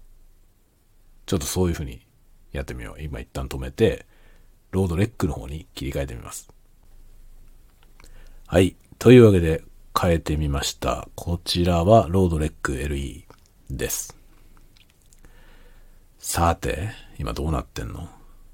[1.27, 2.07] ちょっとそういう風に
[2.53, 3.03] やってみよう。
[3.03, 4.07] 今一旦止めて、
[4.71, 6.49] RODE Rec の方に切り替えてみます。
[8.47, 8.77] はい。
[8.99, 9.63] というわけで
[9.99, 11.09] 変えてみました。
[11.15, 13.25] こちらはロードレック LE
[13.71, 14.17] です。
[16.19, 18.09] さて、今どうなってんの？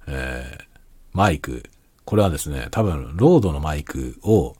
[0.07, 0.64] えー、
[1.12, 1.64] マイク。
[2.04, 4.56] これはですね、多分、 RODE のマイクを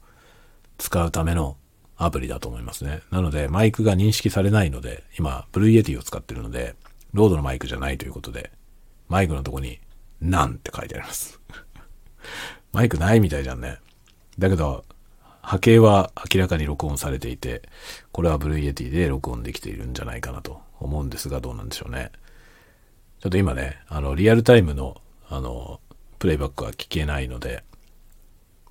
[0.77, 1.57] 使うための
[1.97, 3.01] アプリだと思いますね。
[3.11, 6.75] なので、マイクが認識されないので、今、 Blue Yeti を使ってるので、
[7.13, 8.51] RODE のマイクじゃないということで、
[9.07, 9.79] マイクのとこに、
[10.21, 11.39] なんって書いてあります。
[12.71, 13.77] マイクないみたいじゃんね。
[14.39, 14.85] だけど、
[15.41, 17.61] 波形は明らかに録音されていて、
[18.11, 22.11] これは Blue Yeti で録音できているんじゃないかなと思うんですが、どうなんでしょうね。
[23.19, 25.79] ちょっと今ね、あの、リアルタイムの、あの、
[26.23, 27.65] プレイバックは聞けないので、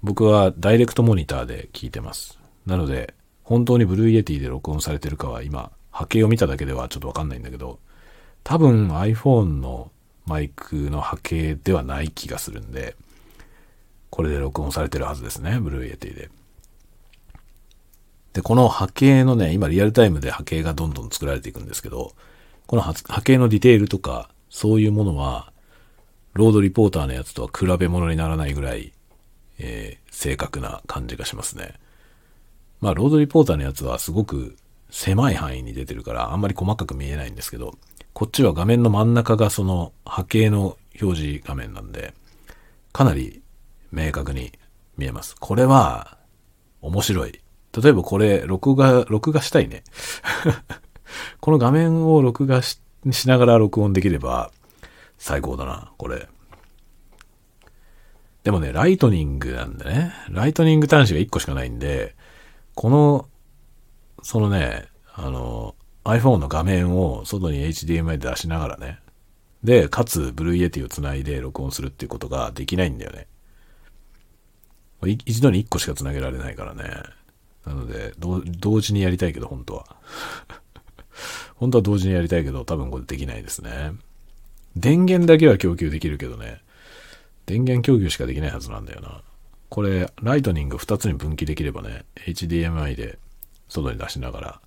[0.02, 2.38] 僕はダイレクトモニターで聞いてます。
[2.64, 3.12] なので、
[3.42, 7.78] 本当に Blue Yeti で録音されてるかは今、波形を見ただけではちょっとわかんないんだけど、
[8.42, 9.90] 多分 iPhone の
[10.24, 12.96] マイクの波形ではない気がするんで、
[14.08, 16.30] これで録音されてるはずですね、 Blue Yeti で。
[18.32, 22.14] で、この波形のね、今リアルタイムで波形がどんどん作られていくんですけど、
[22.66, 25.51] この波形のディテールとか、そういうものは、
[26.34, 28.92] RODE Reporter のやつとは比べ物にならないぐらい、
[29.58, 31.74] えー、正確な感じがしますね。
[32.80, 34.56] まあ、 RODE Reporter のやつはすごく
[34.90, 37.74] 狭い範囲に出てるから、あんまり細かく見えないんですけど、
[38.12, 42.14] こっちは画面の真ん中がその波形の表示画面なんで、
[42.92, 43.42] かなり
[43.90, 44.52] 明確に
[44.96, 45.36] 見えます。
[45.38, 46.18] これは
[46.80, 47.40] 面白い。
[47.80, 49.84] 例えばこれ、録画、録画したいね。
[51.40, 54.52] この画面を録画ししながら録音できれば
[55.22, 56.28] 最高だな、これ。
[58.42, 60.12] でもね、ライトニングなんでね。
[60.28, 62.16] ライトニング端子が1個しかないんで、
[62.74, 63.28] この、
[64.24, 68.98] そのね、あの、iPhone の画面を外に HDMI で出しながらね。
[69.62, 73.28] で、かつ、 Blue Yeti を繋いで録音するっていうことができないんだよね。
[75.04, 76.82] 一度に1個しか繋げられないからね。
[77.64, 79.86] なので、同時にやりたいけど、本当は。
[81.54, 83.92] 本当は同時にやりたいけど、多分これできないですね。
[84.76, 86.60] 電源だけは供給できるけどね。
[87.46, 89.22] 電源供給しかできないはずなんだよな。
[89.68, 93.18] これ、ライトニング2つに分岐できればね、HDMI で
[93.68, 94.60] 外に出しながら、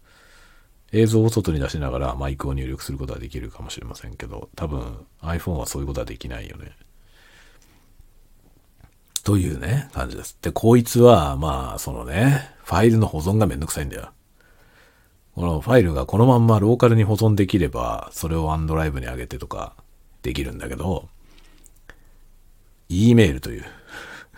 [0.92, 6.72] 映像を外に出しながらマイクを入力することはできるかもしれませんけど、多分 iPhone はそういうことはできないよね。
[9.24, 10.38] というね、感じです。
[10.42, 14.12] で、こいつは、まあ、そのね、ファイルの保存がめんどくさいんだよ。
[15.34, 19.76] このファイルがこのまんまローカルに保存できれば、それを OneDrive に上げてとか
[20.26, 21.08] できるんだけど、
[22.90, 23.66] E メールという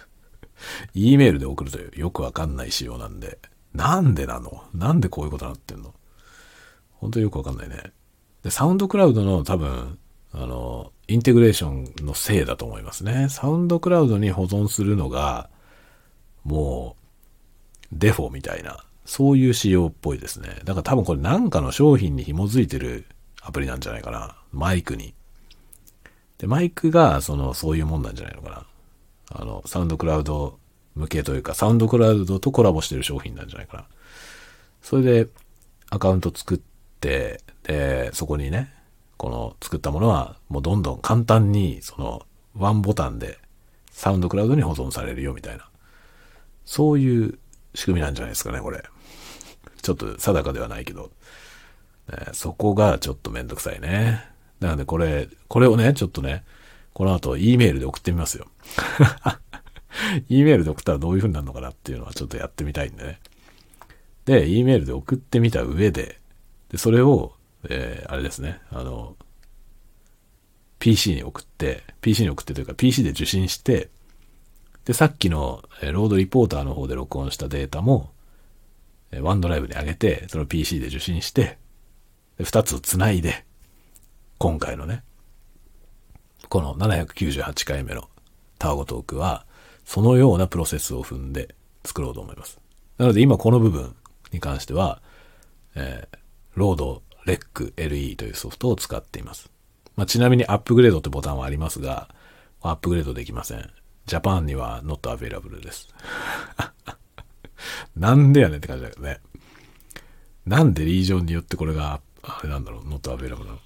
[0.93, 3.39] E メールで送るというよくわかんない仕様なんで、
[3.73, 4.65] なんでなの？
[4.73, 5.93] なんでこういうことになってんの？
[6.91, 7.93] 本当によくわかんないね。
[8.43, 9.97] で、サウンドクラウドの多分、
[10.33, 11.71] あの、インテグレーショ
[12.01, 13.27] ンのせいだと思いますね。
[13.29, 15.49] サウンドクラウドに保存するのが、
[16.43, 20.49] もう、デフォみたいな、そういう仕様っぽいですね。
[20.65, 23.05] だから多分これなんかの商品に紐づいてる
[23.41, 24.35] アプリなんじゃないかな。
[24.51, 25.13] マイクに。
[26.37, 28.65] で、マイクが、その、そういうもんなんじゃないのかな。
[29.31, 30.59] あの、サウンドクラウド
[30.95, 33.85] 向けというか、サウンドクラウドとコラボしてる商品なんじゃないかな。
[34.81, 35.27] それで、
[35.89, 36.59] アカウント作っ
[36.99, 38.73] て、で、そこにね、
[39.17, 42.21] この作ったものは、もうどんどん簡単に、その、
[42.55, 43.39] ワンボタンで、
[43.91, 45.67] サウンドクラウドに保存されるよ、みたいな。
[46.65, 47.39] そういう
[47.73, 48.83] 仕組みなんじゃないですかね、これ。
[49.81, 51.11] ちょっと定かではないけど。
[52.09, 54.36] ね、そこがちょっとめんどくさいね。
[54.59, 56.43] なのでこれ、これをね、ちょっとね、
[56.93, 58.47] この後 E メールで送ってみますよ。
[60.29, 63.19] E メールで送ったらどういう風になるのかなっていうのはちょっとやってみたいんでね。
[64.25, 66.19] で、E メールで送ってみた上で、
[66.69, 67.33] で、それを、
[67.69, 69.15] えー、あれですね、あの、
[70.79, 73.89] PC に送って、PC に送ってというか PC で受信して、
[74.85, 78.11] で、さっきの、えー、ロードリポーターの方で録音したデータも、
[79.11, 81.57] えー、ワンドライブに上げて、その PC で受信して、
[82.37, 83.45] で、二つを繋いで、
[84.37, 85.03] 今回のね、
[86.47, 88.07] この798回目の
[88.59, 89.45] タワゴトークは、
[89.83, 92.59] そのようなプロセスを踏んで作ろうと思います。
[92.99, 93.95] なので今この部分
[94.31, 95.01] に関しては、
[95.75, 96.17] えー、
[96.55, 99.49] ロードレック LE というソフトを使っています。
[99.95, 102.09] まあ、ちなみにアップグレードってボタンはありますが、
[102.61, 103.69] アップグレードできません。
[104.05, 105.87] ジャパンには not available です。
[107.97, 109.19] なんでやねんって感じだけどね。
[110.45, 113.59] なんでリージョンによってこれが、あれなんだろう、not available なの？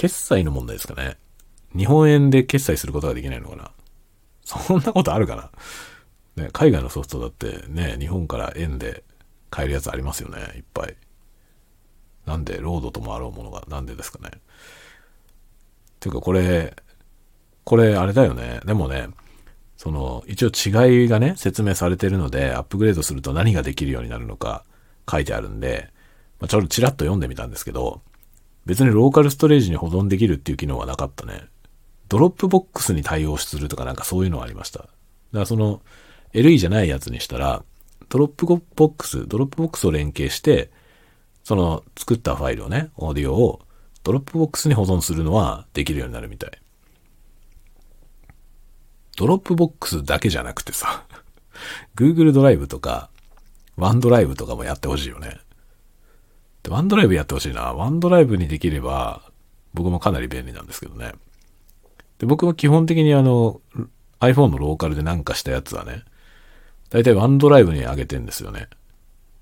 [0.00, 1.18] 決済の問題ですかね。
[1.76, 3.70] 日本円で決済することができないのかな。
[4.46, 6.42] そんなことあるかな。
[6.42, 9.04] ね、海外のソフトだってね、日本から円で
[9.50, 10.96] 買えるやつありますよね、いっぱい。
[12.24, 14.30] なんで、 RODE ともあろうものが、なんでですかね。
[16.00, 16.74] ていうか、これ、
[17.64, 18.60] これ、あれだよね。
[18.64, 19.08] でもね、
[19.76, 24.64] その、一応違いがね、説明されてるので、アップグレードすると何ができるようになるのか
[25.10, 25.90] 書いてあるんで、
[26.38, 28.00] まあ、ちょっとチラッと読んでみたんですけど、
[28.66, 31.44] 別にローカルストレージに保存できるっていう機能はなかったね。
[32.08, 34.80] Dropbox に対応するとかなんかそういうのはありました。
[34.80, 34.90] だか
[35.32, 35.80] らその
[36.32, 37.64] LE じゃないやつにしたら、
[38.08, 40.70] Dropbox、Dropbox を連携して、
[41.44, 43.60] その作ったファイルをね、オーディオを
[44.02, 46.50] Dropbox に保存するのはできるようになるみたい。
[49.16, 51.04] Dropbox だけじゃなくてさ、
[51.96, 53.10] Google ドライブとか、
[53.76, 55.38] OneDrive とかもやってほしいよね。
[56.62, 57.72] で、 OneDrive やってほしいな。
[57.72, 59.22] OneDrive にできれば、
[59.74, 61.12] 僕もかなり便利なんですけどね。
[62.18, 63.60] で、僕は基本的にあの、
[64.20, 66.04] iPhone のローカルでなんかしたやつはね、
[66.90, 68.68] だいたいワンドライブに上げてんですよね。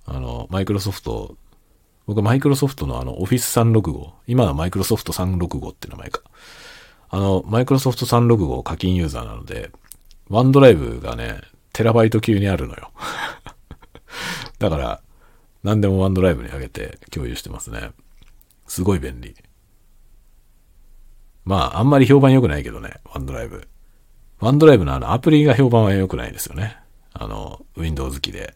[0.04, 1.36] あの、マイクロソフト
[2.08, 4.12] 僕はマイクロソフトのあの、オフィス365。
[4.26, 6.22] 今はマイクロソフト365って名前か。
[7.10, 9.70] あの、マイクロソフト365課金ユーザーなので、
[10.30, 11.42] ワンドライブがね、
[11.74, 12.92] テラバイト級にあるのよ。
[14.58, 15.02] だから、
[15.68, 17.90] 何でもワンドライブに上げて共有してますね。
[18.66, 19.36] すごい便利。
[21.44, 23.68] まあ、あんまり評判良くないけどね、ワンドライブ。
[24.40, 26.78] ワンドライブのあのアプリが評判は良くないですよね。
[27.12, 28.54] あの、Windows 機で、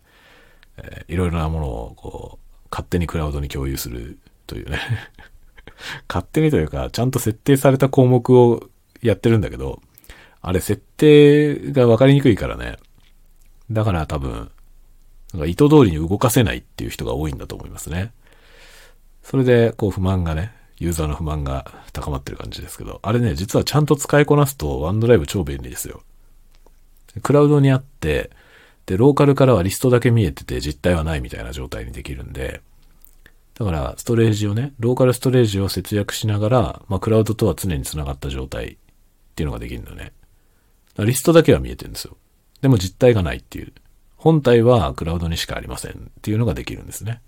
[0.78, 4.78] えー、いろいろなものをこう、勝手にクラウドに共有するというね
[6.08, 8.70] 勝手にというか、ちゃんと設定された項目を
[9.02, 9.82] やってるんだけど、
[10.40, 12.78] あれ設定が分かりにくいからね。
[13.70, 14.50] だから多分、
[15.32, 18.12] なんか意図通りに動かせないっていう人が多いんだと思いますね。
[19.22, 26.02] それで、こう不満がね、ユーザーの不満が高まってる感じですけど、あれね、実はちゃんと使いこなすとワンドライブ超便利ですよ。
[27.22, 28.30] クラウドにあって、
[28.86, 32.60] で、ローカルからはリストだけ見えてて実体はないみたいな状態にできるんで、
[33.54, 38.76] だから、ストレージをね、ローカルストレージを節約しながら、まあ、クラウドとは常に繋がった状態っ
[39.36, 40.12] ていうのができるのね。
[40.98, 42.16] リストだけは見えてるんですよ。
[42.60, 43.72] でも実体がないっていう。
[44.22, 47.20] 本体はクラウドにしかありませんっていうのができるんですね。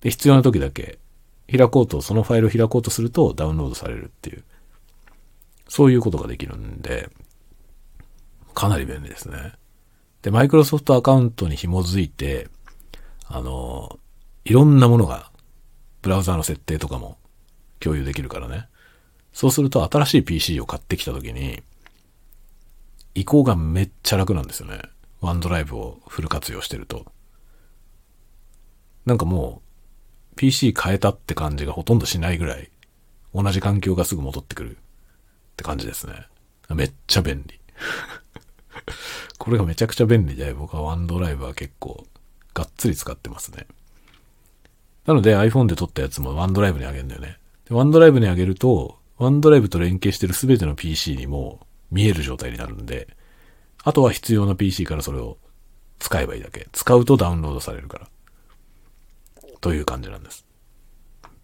[0.00, 0.98] で、必要な時だけ
[1.54, 4.42] 開こうと、そのファイルを開こうとするとダウンロードされるっていう。
[5.68, 7.10] そういうことができるんで、
[8.54, 9.52] かなり便利ですね。
[10.22, 12.48] で、マイクロソフトアカウントに紐づいて、
[13.26, 13.98] あの、
[14.46, 15.30] いろんなものが、
[16.00, 17.18] ブラウザーの設定とかも
[17.80, 18.66] 共有できるからね。
[19.34, 21.62] そうすると新しい PC を買ってきた時に、
[23.14, 24.80] 移行がめっちゃ楽なんですよね。
[25.24, 27.06] ワンドライブをフル活用してると。
[29.06, 29.62] なんかも
[30.32, 32.70] う、PC 変えたって感じがほとんどしないぐらい、
[33.34, 34.76] 同じ環境がすぐ戻ってくるっ
[35.56, 36.26] て感じですね。
[36.68, 37.58] めっちゃ便利。
[39.38, 42.06] これがめちゃくちゃ便利で、僕はワンドライブは結構、
[42.52, 43.66] がっつり使ってますね。
[45.06, 47.38] なので iPhone で撮ったやつもワンドライブにあげるんだよね。
[47.70, 53.08] ワンドライブにあげると、ワンドライブと連携してるすべての PC にも見える状態になるんで、
[53.84, 55.36] あとは必要な PC からそれを
[55.98, 56.68] 使えばいいだけ。
[56.72, 58.08] 使うとダウンロードされるから。
[59.60, 60.44] という感じなんです。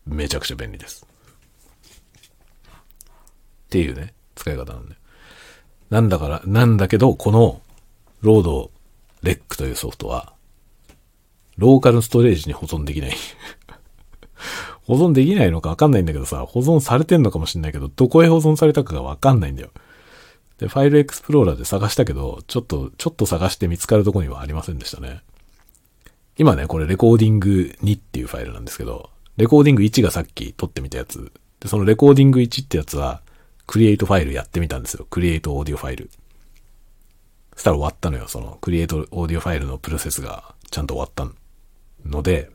[0.07, 1.07] めちゃくちゃ便利です。
[2.67, 4.97] っていうね、使い方なんで。
[5.91, 7.61] なんだから、なんだけど、この、
[8.21, 8.71] ロード
[9.23, 10.33] レックというソフトは、
[11.57, 13.13] ローカルストレージに保存できない
[14.85, 19.71] 保存できないのかわかんないんだけどさ、保存されてんのかもしんないけど、どこへ保存されたかがわかんないんだよ。
[20.61, 25.23] で、ファイルエクスプローラーで探したけど、ちょっと、ちょっと探して見つかるとこにはありませんでしたね。
[26.37, 29.09] 今ね、これレコーディング2っていうファイルなんですけど、
[29.39, 31.33] レコーディング1がさっき撮ってみたやつ。
[31.61, 33.23] で、そのレコーディング1ってやつは、
[33.67, 35.07] クリエイトファイルやってみたんですよ。
[35.09, 36.11] クリエイトオーディオファイル。
[37.55, 38.29] そしたら終わったのよ。
[38.29, 41.27] そのクリエイトオーディオファイルのプロセスがちゃんと終わった
[42.05, 42.51] ので、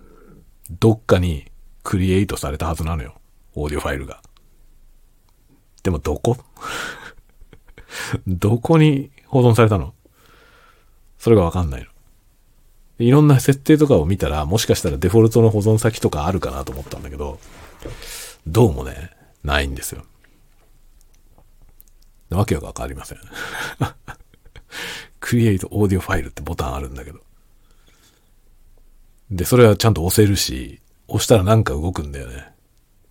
[0.79, 1.51] どっかに
[1.83, 3.15] クリエイトされたはずなのよ。
[3.55, 4.21] オーディオファイルが。
[5.81, 6.37] でもどこ？
[8.27, 9.93] どこに保存されたの？
[11.17, 11.87] それがわかんないの。
[12.97, 17.39] いろんな設定とかを見たら、もしかしたらデフォルトの保存先とかあるかなと思ったんだけど、
[18.47, 19.11] どうもね、
[19.43, 20.05] ないんですよ。
[22.29, 23.17] わけがわかりません。
[25.19, 27.19] クリエイトオーディオファイルってボタンあるんだけど。
[29.31, 32.47] で、それはちゃんと押せるし、押したらなんか動くんだよね。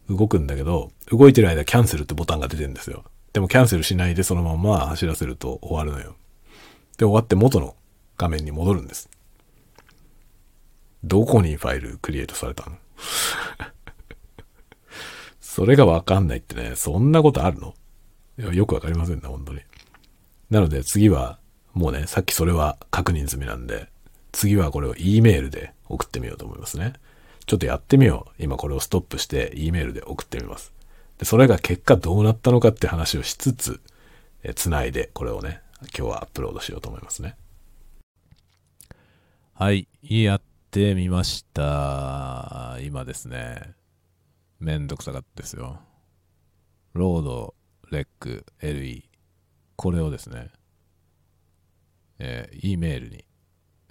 [0.08, 3.04] 動くんだけど、動いてる間キャンセルってボタンが出てるんですよ。
[3.34, 6.14] でもキャンセルしないでそのまま走らせると終わるのよ。
[6.96, 7.74] で、終わって元の
[8.16, 9.10] 画面に戻るんです。
[11.02, 12.76] どこにファイルクリエイトされたの？
[15.40, 17.58] それがわかんないってね、そんなことある
[18.38, 18.52] の？
[18.52, 19.62] よくわかりませんね、本当に。
[20.48, 21.40] なので次は、
[21.72, 23.88] もうね、さっきそれは確認済みなんで、
[24.30, 26.92] 次はこれを E メールで送ってみようと思いますね。
[27.46, 28.42] ちょっとやってみよう。
[28.42, 30.72] 今これをストップして E メールで送ってみます。
[31.18, 33.80] で、それが結果どうなったのかって話をしつつ、
[34.42, 35.60] え、繋いで、これをね、
[35.96, 37.36] 今日はアップロードしようと思いますね。
[39.52, 42.76] はい、やってみました。
[42.82, 43.74] 今ですね、
[44.58, 45.80] めんどくさかったですよ。
[46.92, 47.54] ロード、
[47.90, 49.04] レック、LE、
[49.76, 50.50] これをですね、
[52.18, 53.24] えー、E メールに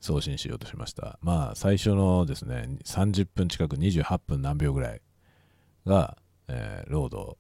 [0.02, 1.18] 送信しようとしました。
[1.22, 5.02] まあ、最初のですね、30分近く28分何秒ぐらい
[5.86, 6.18] が、
[6.54, 7.38] えー、ロード、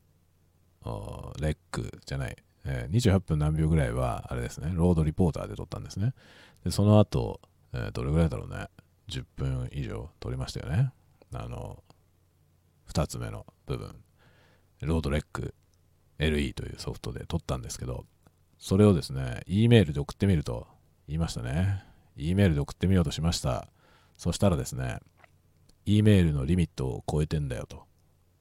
[1.39, 2.35] レックじゃない、
[2.65, 6.13] えー、28分何秒ぐらいは、あれですね、ロードリポーターで撮ったんですね。
[6.63, 7.39] で、その後、
[7.73, 8.67] えー、どれぐらいだろうね、
[9.09, 10.91] 10分以上撮りましたよね。
[11.33, 11.83] あの、
[12.91, 13.95] 2つ目の部分、
[14.81, 15.53] ロードレック
[16.19, 18.05] LE というソフトで撮ったんですけど、
[18.57, 20.67] それをですね、E メールで送ってみると
[21.07, 21.83] 言いましたね。
[22.15, 23.67] E メールで送ってみようとしました。
[24.17, 24.99] そしたらですね、
[25.85, 27.85] E メールのリミットを超えてんだよと。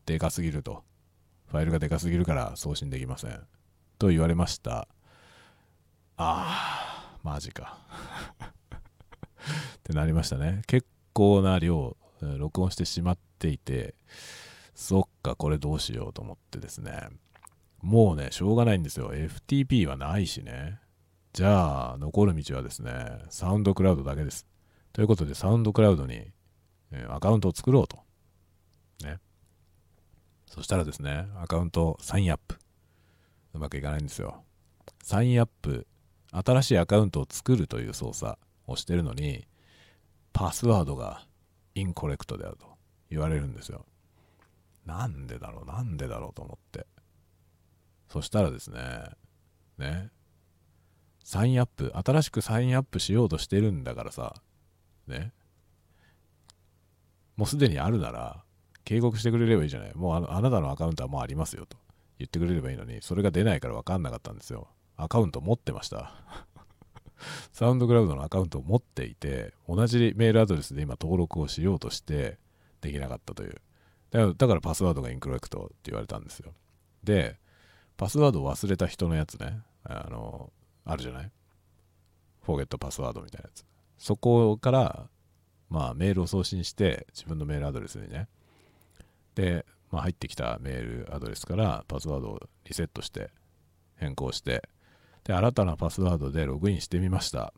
[0.07, 0.85] でかすぎると。
[1.47, 3.41] ファイルがでかすぎるから送信できません。
[3.99, 4.89] と言われました。
[6.17, 7.79] あー、マジか。
[9.79, 10.63] ってなりましたね。
[10.67, 11.97] 結構な量、
[12.39, 13.95] 録音してしまっていて、
[14.75, 17.09] そっか、これどうしようと思ってですね。
[17.83, 19.13] もうね、しょうがないんですよ。
[19.13, 20.81] FTP はないしね。
[21.33, 24.47] じゃあ、残る道はですね、サウンドクラウドだけです。
[24.93, 26.31] ということで、サウンドクラウドに、
[26.93, 27.99] えアカウントを作ろうと。
[29.03, 29.19] ね。
[30.53, 32.59] そしたらですね、アカウントサインアップ。
[33.55, 34.45] うまくいかないんですよ。
[35.03, 35.87] サインアップ、
[36.31, 38.37] 新しいアカウントを作るという操作
[38.67, 39.47] をしてるのに、
[40.35, 41.27] パスワードが
[41.75, 42.67] インコレクトであると
[43.09, 43.87] 言われるんですよ。
[44.85, 46.87] なんでだろう、なんでだろうと思って。
[48.11, 49.05] そしたらですね、
[49.79, 50.11] ね、
[51.25, 54.35] サインアップ、新しくサインアップしようとしてるんだからさ、
[55.07, 55.33] ね。
[57.39, 58.45] もうすでにあるなら、
[58.85, 59.95] 警告してくれればいいじゃない。
[59.95, 61.77] もうあなたのアカウントはもうありますよと
[62.19, 64.69] 言ってくれればいいのに、それが出ないから分かんなかったんですよ。
[64.97, 66.13] アカウント持ってました。
[67.53, 72.39] サウンドクラウドのアカウントを持っていて、同じメールアドレスで今登録をしようとして、
[72.81, 73.55] できなかったという。
[74.11, 76.53] だからパスワードがインクロレクトって言われたんですよ。
[77.05, 77.39] で、
[77.97, 80.53] パスワードを忘れた人のやつね、あの、
[80.85, 81.31] あるじゃない？
[82.43, 83.65] フォーゲットパスワードみたいなやつ。
[83.99, 85.09] そこから、
[85.71, 88.29] まあ、メールを送信して、自分のメールアドレスにね。
[89.35, 93.31] で、まあ、入ってきたメールアドレスからパスワードをリセットして、
[93.97, 94.69] 変更して、
[95.25, 97.53] で、新たなパスワードでログインしてみました。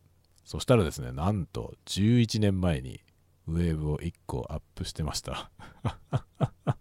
[0.44, 3.00] そしたらですね、なんと11年前に
[3.46, 5.50] ウェーブを1個アップしてました。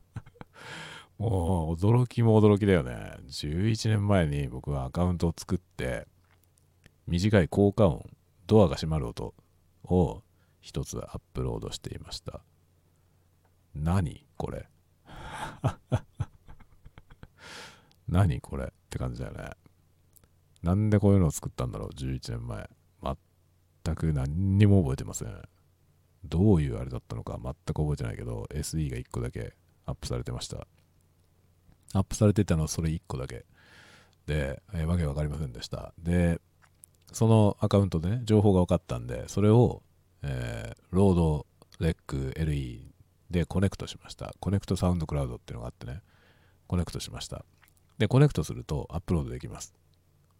[1.18, 3.16] もう驚きも驚きだよね。
[3.28, 6.08] 11年前に僕はアカウントを作って、
[7.08, 8.10] 短い効果音、
[8.48, 9.34] ドアが閉まる音
[9.86, 10.24] を
[10.60, 12.42] 一つアップロードしていました。
[13.74, 14.68] 何これ？
[18.08, 19.52] 何これって感じだよね。
[20.62, 22.70] なんでこういうのを作ったんだろう ?11 年前。
[23.84, 25.42] 全く何にも覚えてません。
[26.24, 29.54] どういうあれだったのか全く覚えてないけど、SE が1個だけ
[29.86, 30.68] アップされてました。
[31.94, 33.46] アップされてたのはそれ1個だけ。
[34.26, 35.94] で、えー、わけわかりませんでした。
[36.00, 36.40] で、
[37.12, 39.84] そのアカウントでね、情報が分かったんで、それを、
[40.22, 42.93] えー、 RODE、Rec、LE
[43.34, 44.34] でコネクトしました。
[44.40, 46.02] コネクト SoundCloud っていうのがあってね、
[46.68, 47.44] コネクトしました。
[47.98, 49.74] で、コネクトするとアップロードできます。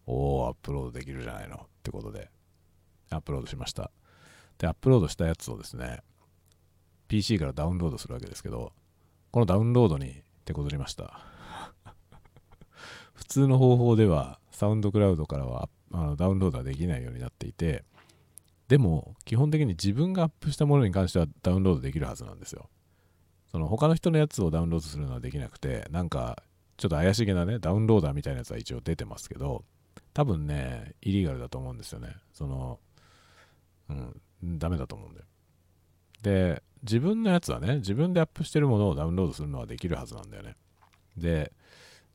[0.06, 2.30] おー、アップロードできるじゃないのってことで、
[3.10, 3.92] アップロードしました。
[4.60, 6.02] で、アップロードしたやつをですね、
[7.08, 8.74] PC からダウンロードするわけですけど、
[9.32, 11.20] このダウンロードに手こずりました。
[13.16, 17.86] 普通の方法では、サウンドクラウドからはあのダウンロードはできないようになっていて、
[18.68, 22.70] でも、基本的に自分がアップしたものに関してはダウンロードできるはずなんですよ。
[23.54, 26.44] その他の人のやつをダウンロードするのはできなくて、なんか、
[26.76, 29.64] ちょっと怪しげなね、ダウンローダーみたいなやつは一応出てますけど、
[30.14, 32.16] 多分ね、イリーガルだと思うんですよね。
[32.34, 32.80] その、
[33.90, 34.22] うん、
[34.58, 35.26] ダメだと思うんだよ。
[36.24, 40.56] で、自分のやつはね、自分でアップしてるものをダウンロードするのはできるはずなんだよね。
[41.16, 41.54] で、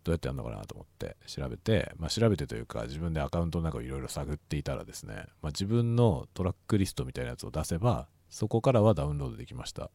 [0.08, 9.90] どうやってやるのかなと思って調べて、まあ、調べてというか自分でアカウントの中をいろいろ探っていたらですね、まあ、自分のトラックリストみたいなやつを出せばそこからはダウンロードできました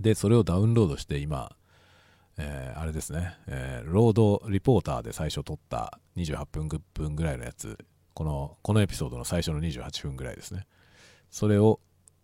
[0.00, 1.54] でそれをダウンロードして今、
[2.38, 7.78] えー、あれですね、えー、ロードリポーターで最初撮った28分分ぐらいのやつ。
[8.14, 10.66] このこのエピソードの最初の28分ぐらいですね。
[11.30, 11.80] それを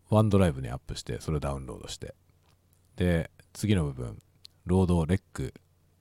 [0.09, 2.15] OneDrive にアップしてそれをダウンロードして。
[2.97, 4.19] で次の部分
[4.65, 5.53] ロードレック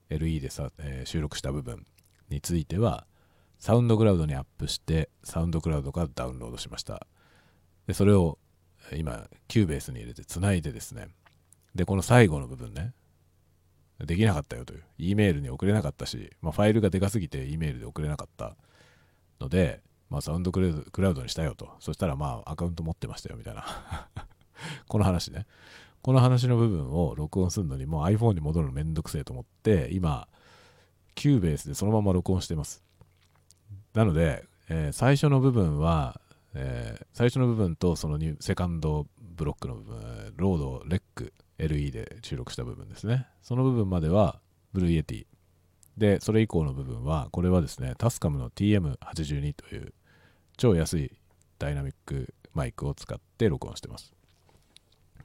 [0.08, 1.86] LE でさ、えー、収録した部分
[2.30, 3.06] については
[3.58, 7.06] SoundCloud にアップして SoundCloud からダウンロードしました。
[7.86, 8.38] でそれを
[8.94, 11.08] 今 Cubase に入れてつないでですね
[11.76, 12.92] でこの最後の部分ね。
[14.04, 14.82] できなかったよという。
[14.98, 18.56] E メールに送れなかったし、まあ、ファイルがでかすぎて E メールで送れなかった。
[19.40, 21.70] ので、まあ、 SoundCloud にしたよと。
[21.80, 23.64] そしたらまあアカウント持ってましたよみたいな。
[24.88, 25.46] この話ね。
[26.02, 30.28] この話の部分を録音するのにもう iPhone に戻るのめんどくせえと思って、今、
[31.14, 32.84] Cubase でそのまま録音してます。
[33.94, 36.20] なので、えー、最初の部分は、
[36.54, 43.26] えー、最初の部分とそのセカンドブロックの部分、 RODE、Rec、LE で収録した部分ですね。
[43.42, 44.40] その部分までは、
[44.72, 45.26] Blue Yeti。
[45.96, 49.94] で、それ以降の部分は、これはですね、 TASCAM の TM82 という
[50.56, 51.12] 超安い
[51.58, 54.12] ダイナミックマイクを使って録音してます。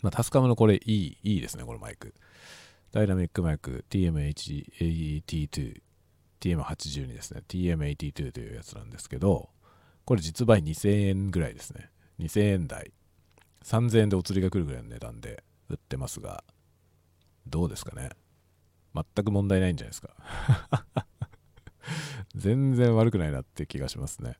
[0.01, 2.13] まあ、 TASCAM のこれいい、いいですね、このマイク。
[2.91, 5.81] ダイナミックマイク TM82、
[6.41, 7.43] TM82 ですね。
[7.47, 9.49] TM82 というやつなんですけど、
[10.05, 11.89] これ実売2000円ぐらいですね。
[12.19, 12.91] 2000円台。
[13.63, 16.43] 3000円でお釣りが来るぐらいの値段で、売ってますが、
[17.47, 18.09] どうですかね？
[18.93, 21.05] 全く問題ないんじゃないですか？
[22.35, 24.37] 全然悪くないなって気がしますね。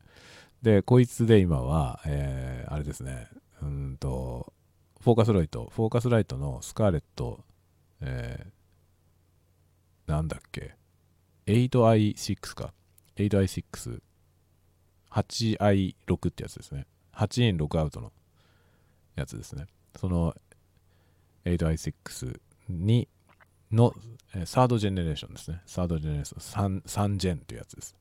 [0.62, 3.28] で、こいつで今は、えー、あれですね、
[3.62, 4.54] うんと、
[5.00, 7.44] フォーカスライト、フォーカスライトのスカーレット、
[8.02, 10.76] えー、なんだっけ、
[11.48, 12.74] 8i6 か。
[13.16, 14.02] 8i6、
[15.10, 16.86] 8i6 ってやつですね。
[17.14, 18.14] 8イン6アウトの
[19.16, 19.66] やつですね。
[20.00, 20.36] その
[21.46, 22.40] 8i6
[22.70, 23.08] に
[23.72, 23.94] の、
[24.36, 25.62] えー、サードジェネレーションですね。
[25.66, 27.96] サードジェネレーション 3, 3ジェンというやつです。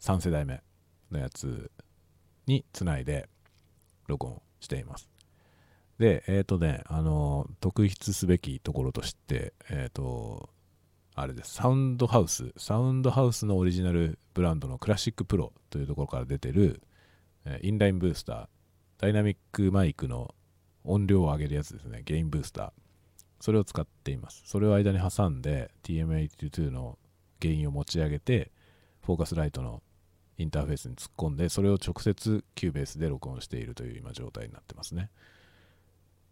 [0.00, 0.62] 3世代目
[1.10, 1.70] のやつ
[2.46, 3.28] につないで
[4.06, 5.08] 録音しています。
[5.98, 10.50] で、えっ、ー、とね、あの、特筆すべきところとして、えっ、ー、と、
[11.14, 11.54] あれです。
[11.54, 12.52] サウンドハウス。
[12.58, 16.82] サウンドハウスのオリジナルブランドの CLASSIC PRO というところから出てる、
[17.46, 18.48] えインラインブースター。
[18.98, 20.34] ダイナミックマイクの
[20.86, 22.02] 音量を上げるやつですね。
[22.04, 22.72] ゲインブースター。
[23.40, 24.42] それを使っています。
[24.46, 26.98] それを間に挟んで TM82 の
[27.40, 28.50] ゲインを持ち上げて、
[29.02, 29.82] Focusrite の
[30.38, 35.10] インターフェースに突っ込んで、それを直接 Cubase で録音しているという今状態になってますね。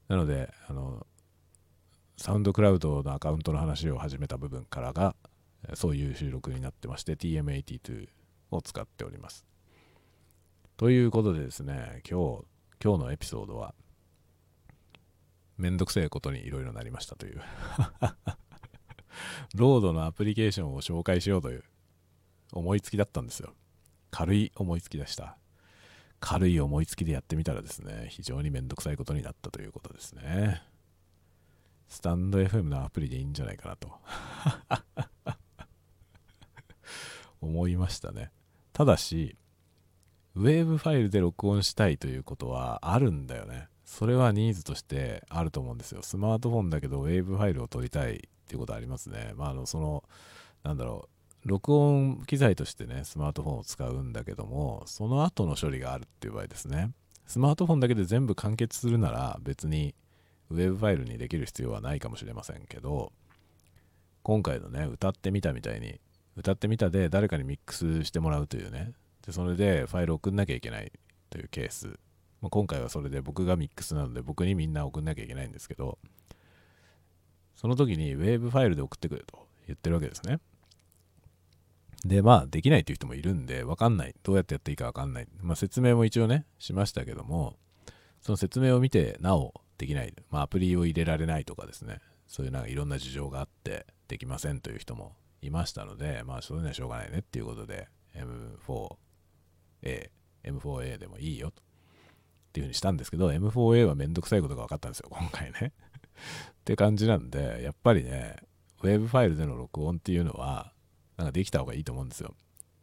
[0.08, 1.06] なので、あの、
[2.16, 5.16] サウンドクラウドのアカウントの話を始めた部分からが、
[5.74, 8.08] そういう収録になってまして、TM82
[8.50, 9.44] を使っております。
[10.76, 12.44] ということでですね、今日、
[12.82, 13.74] 今日のエピソードは、
[15.56, 17.40] めんどくせえことにいろいろなりましたという
[19.54, 21.64] ロードのアプリケーションを紹介しようという
[22.52, 23.54] 思いつきだったんですよ。
[24.10, 25.36] 軽い思いつきでした。
[26.20, 30.62] 軽い思いつきでやってみたらですね、非常にめんどくさいことになったということですね。
[31.88, 33.92] スタンド FM のアプリでいいんじゃないかなと
[37.40, 38.32] 思いましたね。
[38.72, 39.36] ただし、
[40.34, 43.68] ウェーブファイルで録音したいということはあるんだよね。
[43.84, 46.02] それはニーズとしてあると思うんですよ。
[46.02, 49.32] スマートフォンだけどウェーブファイルを取りたいっていうことありますね。
[49.36, 50.04] まあ、あの、その、
[50.62, 51.08] なんだろ
[51.44, 56.90] う、録音機材としてね、スマートフォンを使うんだけども、その後の処理があるっていう場合ですね。
[57.26, 59.94] スマートフォンだけで全部完結するなら別に
[60.50, 63.12] ウェブファイルにできる必要はないかもしれませんけど、
[64.22, 66.00] 今回のね、歌ってみたみたいに、
[66.36, 68.92] 歌ってみたで誰かにミックスしてもらうというね、
[69.24, 70.92] でそれでファイルを送んなきゃいけない
[71.30, 71.98] というケース。
[72.44, 75.96] まあ、今回はそれで僕がミックスなので僕にみんな送んなきゃいけないんですけど、
[77.54, 80.40] その時にウェーブファイルで送ってくれと言ってるわけですね。
[82.04, 84.14] で、まあ、できないっていう人もいるんで、わかんない。
[84.22, 85.28] どうやってやっていいかわかんない。
[85.40, 87.56] まあ、説明も一応ね、しましたけども、
[88.20, 90.12] その説明を見て、なおできない。
[90.28, 100.10] まあ、アプリを入れられないとかですね、そういうなんかいろんな事情があって、できませんという人もいましたので、まあ、そういうのはしょうがないねっていうことで、M4A、
[100.44, 101.63] M4A でもいいよと。
[102.54, 105.72] っていうふうにしたんですけど、M4A はめんどくさいことが分かったんですよ、今回ね。
[106.54, 108.36] って感じなんで、やっぱりね、
[108.84, 110.72] ウェブファイルでの録音っていうのは、
[111.16, 112.36] なんかできた方がいいと思うんですよ。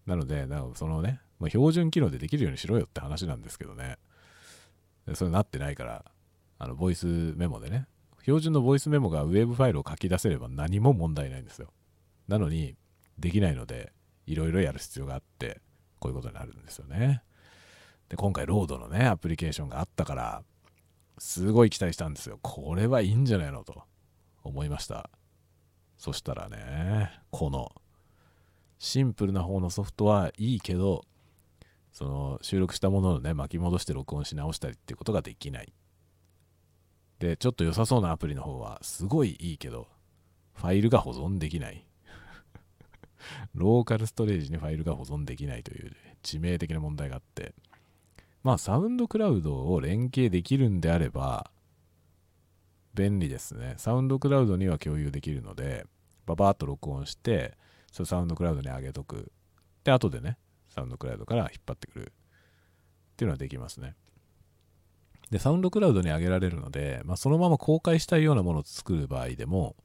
[0.05, 3.97] なので、なんかそのね、まあ、標準機能でできるようにしろよって話なんですけどね。
[5.13, 6.11] それなってないから、
[6.59, 7.05] あの、ボイス
[7.37, 7.87] メモでね、
[8.23, 11.71] 標準のボイスメモがウェブファイルを書き出せれば何も問題ないんですよ。
[12.27, 12.75] なのに、
[13.17, 13.93] できないので、
[14.25, 15.61] いろいろやる必要があって、
[15.99, 17.23] こういうことになるんですよね。
[18.11, 20.43] で、今回、ロードのね、アプリケーションがあったから、
[21.17, 22.39] すごい期待したんですよ。
[22.41, 23.83] これはいいんじゃないのと
[24.43, 25.09] 思いました。
[25.97, 27.71] そしたらね、この
[28.79, 31.05] シンプルな方のソフトはいいけど、
[31.93, 35.71] その収録したものをね、巻き戻して録音し直したりっていうことができない。
[37.19, 39.87] で、ちょっと良さそうなアプリの方はすごいいいけど、
[40.55, 41.87] ファイルが保存できない。
[43.55, 47.55] ローカルストレージにファイルが保存できないという致命的な問題があって、
[48.43, 51.51] まあ、サウンドクラウドを連携できるんであれば、
[52.93, 53.75] 便利ですね。
[53.77, 55.85] サウンドクラウドには共有できるので、
[56.25, 57.57] ババーっと録音して、
[57.91, 59.31] それサウンドクラウドに上げとく。
[59.83, 60.37] で、後でね、
[60.69, 62.11] サウンドクラウドから引っ張ってくる。
[63.11, 63.95] っていうのはできますね。
[65.29, 69.75] で、サウンドクラウドに上げられるので、まあ、そのまま公開したいようなものを作る場合でも、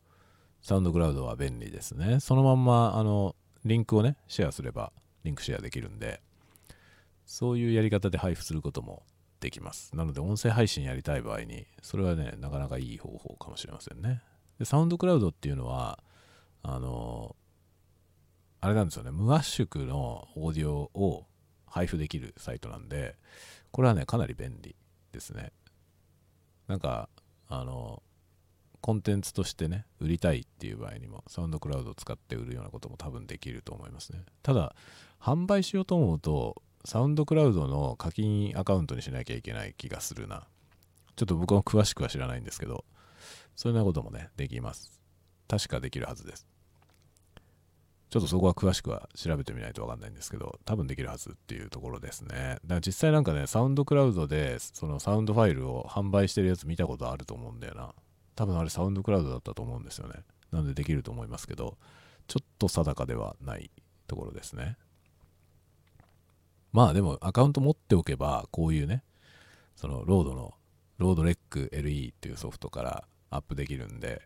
[0.62, 2.18] サウンドクラウドは便利ですね。
[2.20, 4.92] そのまんま、あの、リンクをね、シェアすれば、
[5.22, 6.22] リンクシェアできるんで、
[7.26, 9.02] そういうやり方で配布することも
[9.40, 9.94] できます。
[9.94, 14.22] なので、音声配信やりたい場合に、それはね、なかなかいい方法かもしれませんね。
[14.58, 16.02] で、サウンドクラウドっていうのは、
[16.62, 17.36] あの、
[18.60, 21.26] あれなんですよね、無圧縮のオーディオを
[21.66, 23.16] 配布できるサイトなんで、
[23.70, 24.74] これはね、かなり便利
[25.12, 25.52] ですね。
[26.68, 27.08] なんか、
[27.48, 28.02] あの、
[28.80, 34.24] コンテンツとしてね、売りたいっていう場合にも、サウンドクラウドを使って売るようなことも多分できると思いますね。
[34.42, 34.74] ただ、
[35.20, 40.46] 販売しようと思うと、サウンドクラウドの課金アカウントにしなきゃいけない気がするな。
[41.16, 42.84] ちょっと僕は詳しくは知らないんですけど、
[43.56, 44.92] そんなこともね、できます。
[45.48, 46.46] 確かできるはずです。
[48.08, 52.28] ちょっとそこは詳しくは調べてみないとわかんないんですけど、多分できるはずっていうところですね。
[52.28, 57.96] だから実際なんかね、サウンドクラウドで、そのサウンドファイルを販売してるやつ見たことあると思うんだよな。
[58.36, 60.20] 多分あれ SoundCloud だったと思うんですよね。
[60.52, 61.78] なんでできると思いますけど、
[62.28, 63.72] ちょっと定かではない
[64.06, 64.76] ところですね。
[66.76, 69.02] まあでもアカウント持っておけば、こういうね、
[69.76, 70.52] その RODE の、
[70.98, 74.20] RODE Rec LE っていうソフトからアップできるんで、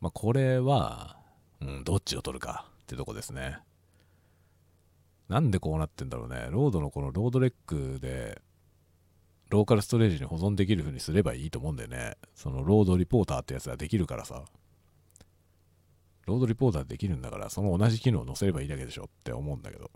[0.00, 1.16] まあこれは、
[1.60, 3.58] うん、どっちを取るかってとこですね。
[5.28, 6.46] なんでこうなってんだろうね。
[6.52, 8.40] RODE のこの RODE Rec で、
[9.48, 12.14] ローカルストレージに保存できる風にすればいいと思うんだよね。
[12.36, 14.44] そのロードリポーターってやつができるからさ。
[16.26, 19.90] ロードリポーターできるんだから、その同じ機能を載せればいいだけでしょって思うんだけど。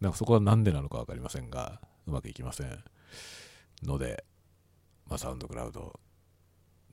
[0.00, 2.84] なんかそこはなんでなのかわかりませんが、うまくいきません。
[3.82, 4.24] ので、
[5.08, 5.98] まあサウンドクラウド、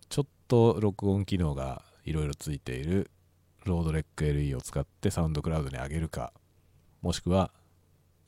[0.09, 3.09] ちょっと録音機能がいろいろついている
[3.65, 6.33] ロードレック LE を使ってサウンドクラウドに上げるか、
[7.01, 7.51] もしくは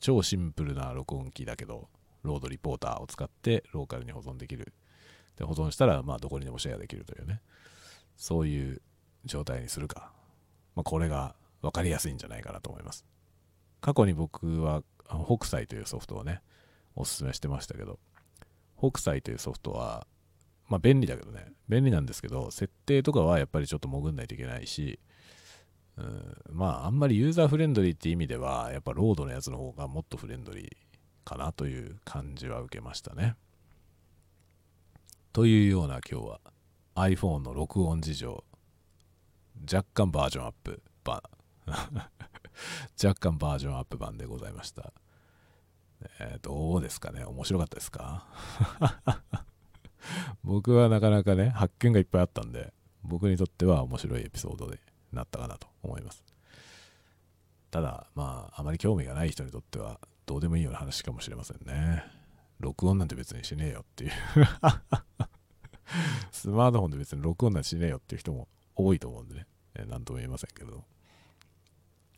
[0.00, 1.88] 超シンプルな録音機だけど、
[2.22, 4.72] ロードリポーターを使ってローカルに保存できる。
[5.36, 7.40] で、保存したら、まあどこにでもシェアできるというね。
[8.16, 8.82] そういう
[9.24, 10.12] 状態にするか。
[10.74, 13.04] まあこれが分かりやすいんじゃないかなと思います。
[13.86, 14.82] 過去に僕は、
[15.28, 16.42] 北斎というソフトをね、
[16.96, 18.00] おすすめしてましたけど、
[18.76, 20.08] 北斎というソフトは、
[20.68, 24.98] まあ便利だけどね、便利なんですけど、設定とかはやっぱりちょっと潜んないといけないし、
[25.98, 30.70] うん、まああんまりユーザーフレンドリーって意味では、やっぱロードのやつの方がもっとフレンドリー
[31.24, 33.36] かなという感じは受けましたね。
[35.32, 36.40] というような今日は
[36.96, 38.42] iPhone の録音事情、
[39.72, 40.82] 若干バージョンアップ、
[43.02, 44.92] 若干バージョンアップ版でございました。
[46.20, 47.24] えーどうですかね？
[47.24, 48.26] 面白かったですか？
[50.44, 54.78] 僕はなかなかね、発見がいっぱいあったんで、僕にとっては面白いエピソードに
[55.12, 56.24] なったかなと思います。
[57.70, 62.04] ただ、まあ、あまり興味がない人にとっては、どうでもいいような話かもしれませんね。
[62.60, 64.12] 録音なんて別にしねえよっていう。
[66.30, 69.46] スマートフォンで別に録音なんてしねえよっていう人も多いと思うんでね。
[69.74, 70.84] えーなんとも言えませんけど。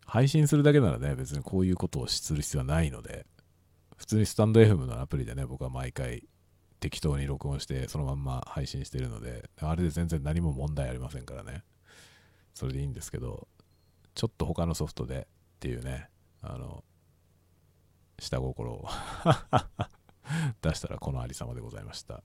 [0.09, 3.27] 配信するだけならね、別にこういうことをする必要はないので、
[3.99, 6.25] 普通にスタンド FM のアプリでね、僕は毎回
[6.81, 11.63] 適当に録音して、そのまんま配信してるので、あれで全然何も問題ありませんからね。
[12.55, 13.49] それでいいんですけど、
[14.15, 16.09] ちょっと他のソフトでっていうね、
[16.41, 16.83] あの、
[18.19, 18.89] 下心を
[20.63, 22.23] 出したらこのありさまでございました。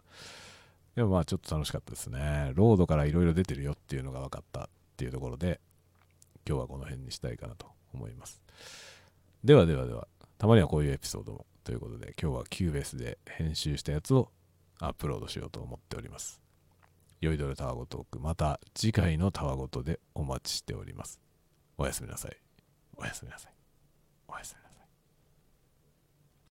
[0.95, 2.53] でもまあちょっと楽しかったですね。
[2.55, 5.59] ロードからいろいろ出てるよっていうのが分かったっていうところで、
[6.47, 8.41] 今日はこの辺にしたいかなと思います。
[9.43, 14.31] ではではでは、たまにはこういうエピソードもということで、今日は Cubase で編集したやつを
[14.79, 16.41] アップロードしようと思っております。
[17.21, 21.19] 酔いどれタワゴトーク、また次回のタワゴトでお待ちしております。
[21.77, 22.37] おやすみなさい。
[22.97, 23.53] おやすみなさい。
[24.27, 24.62] おやすみなさい。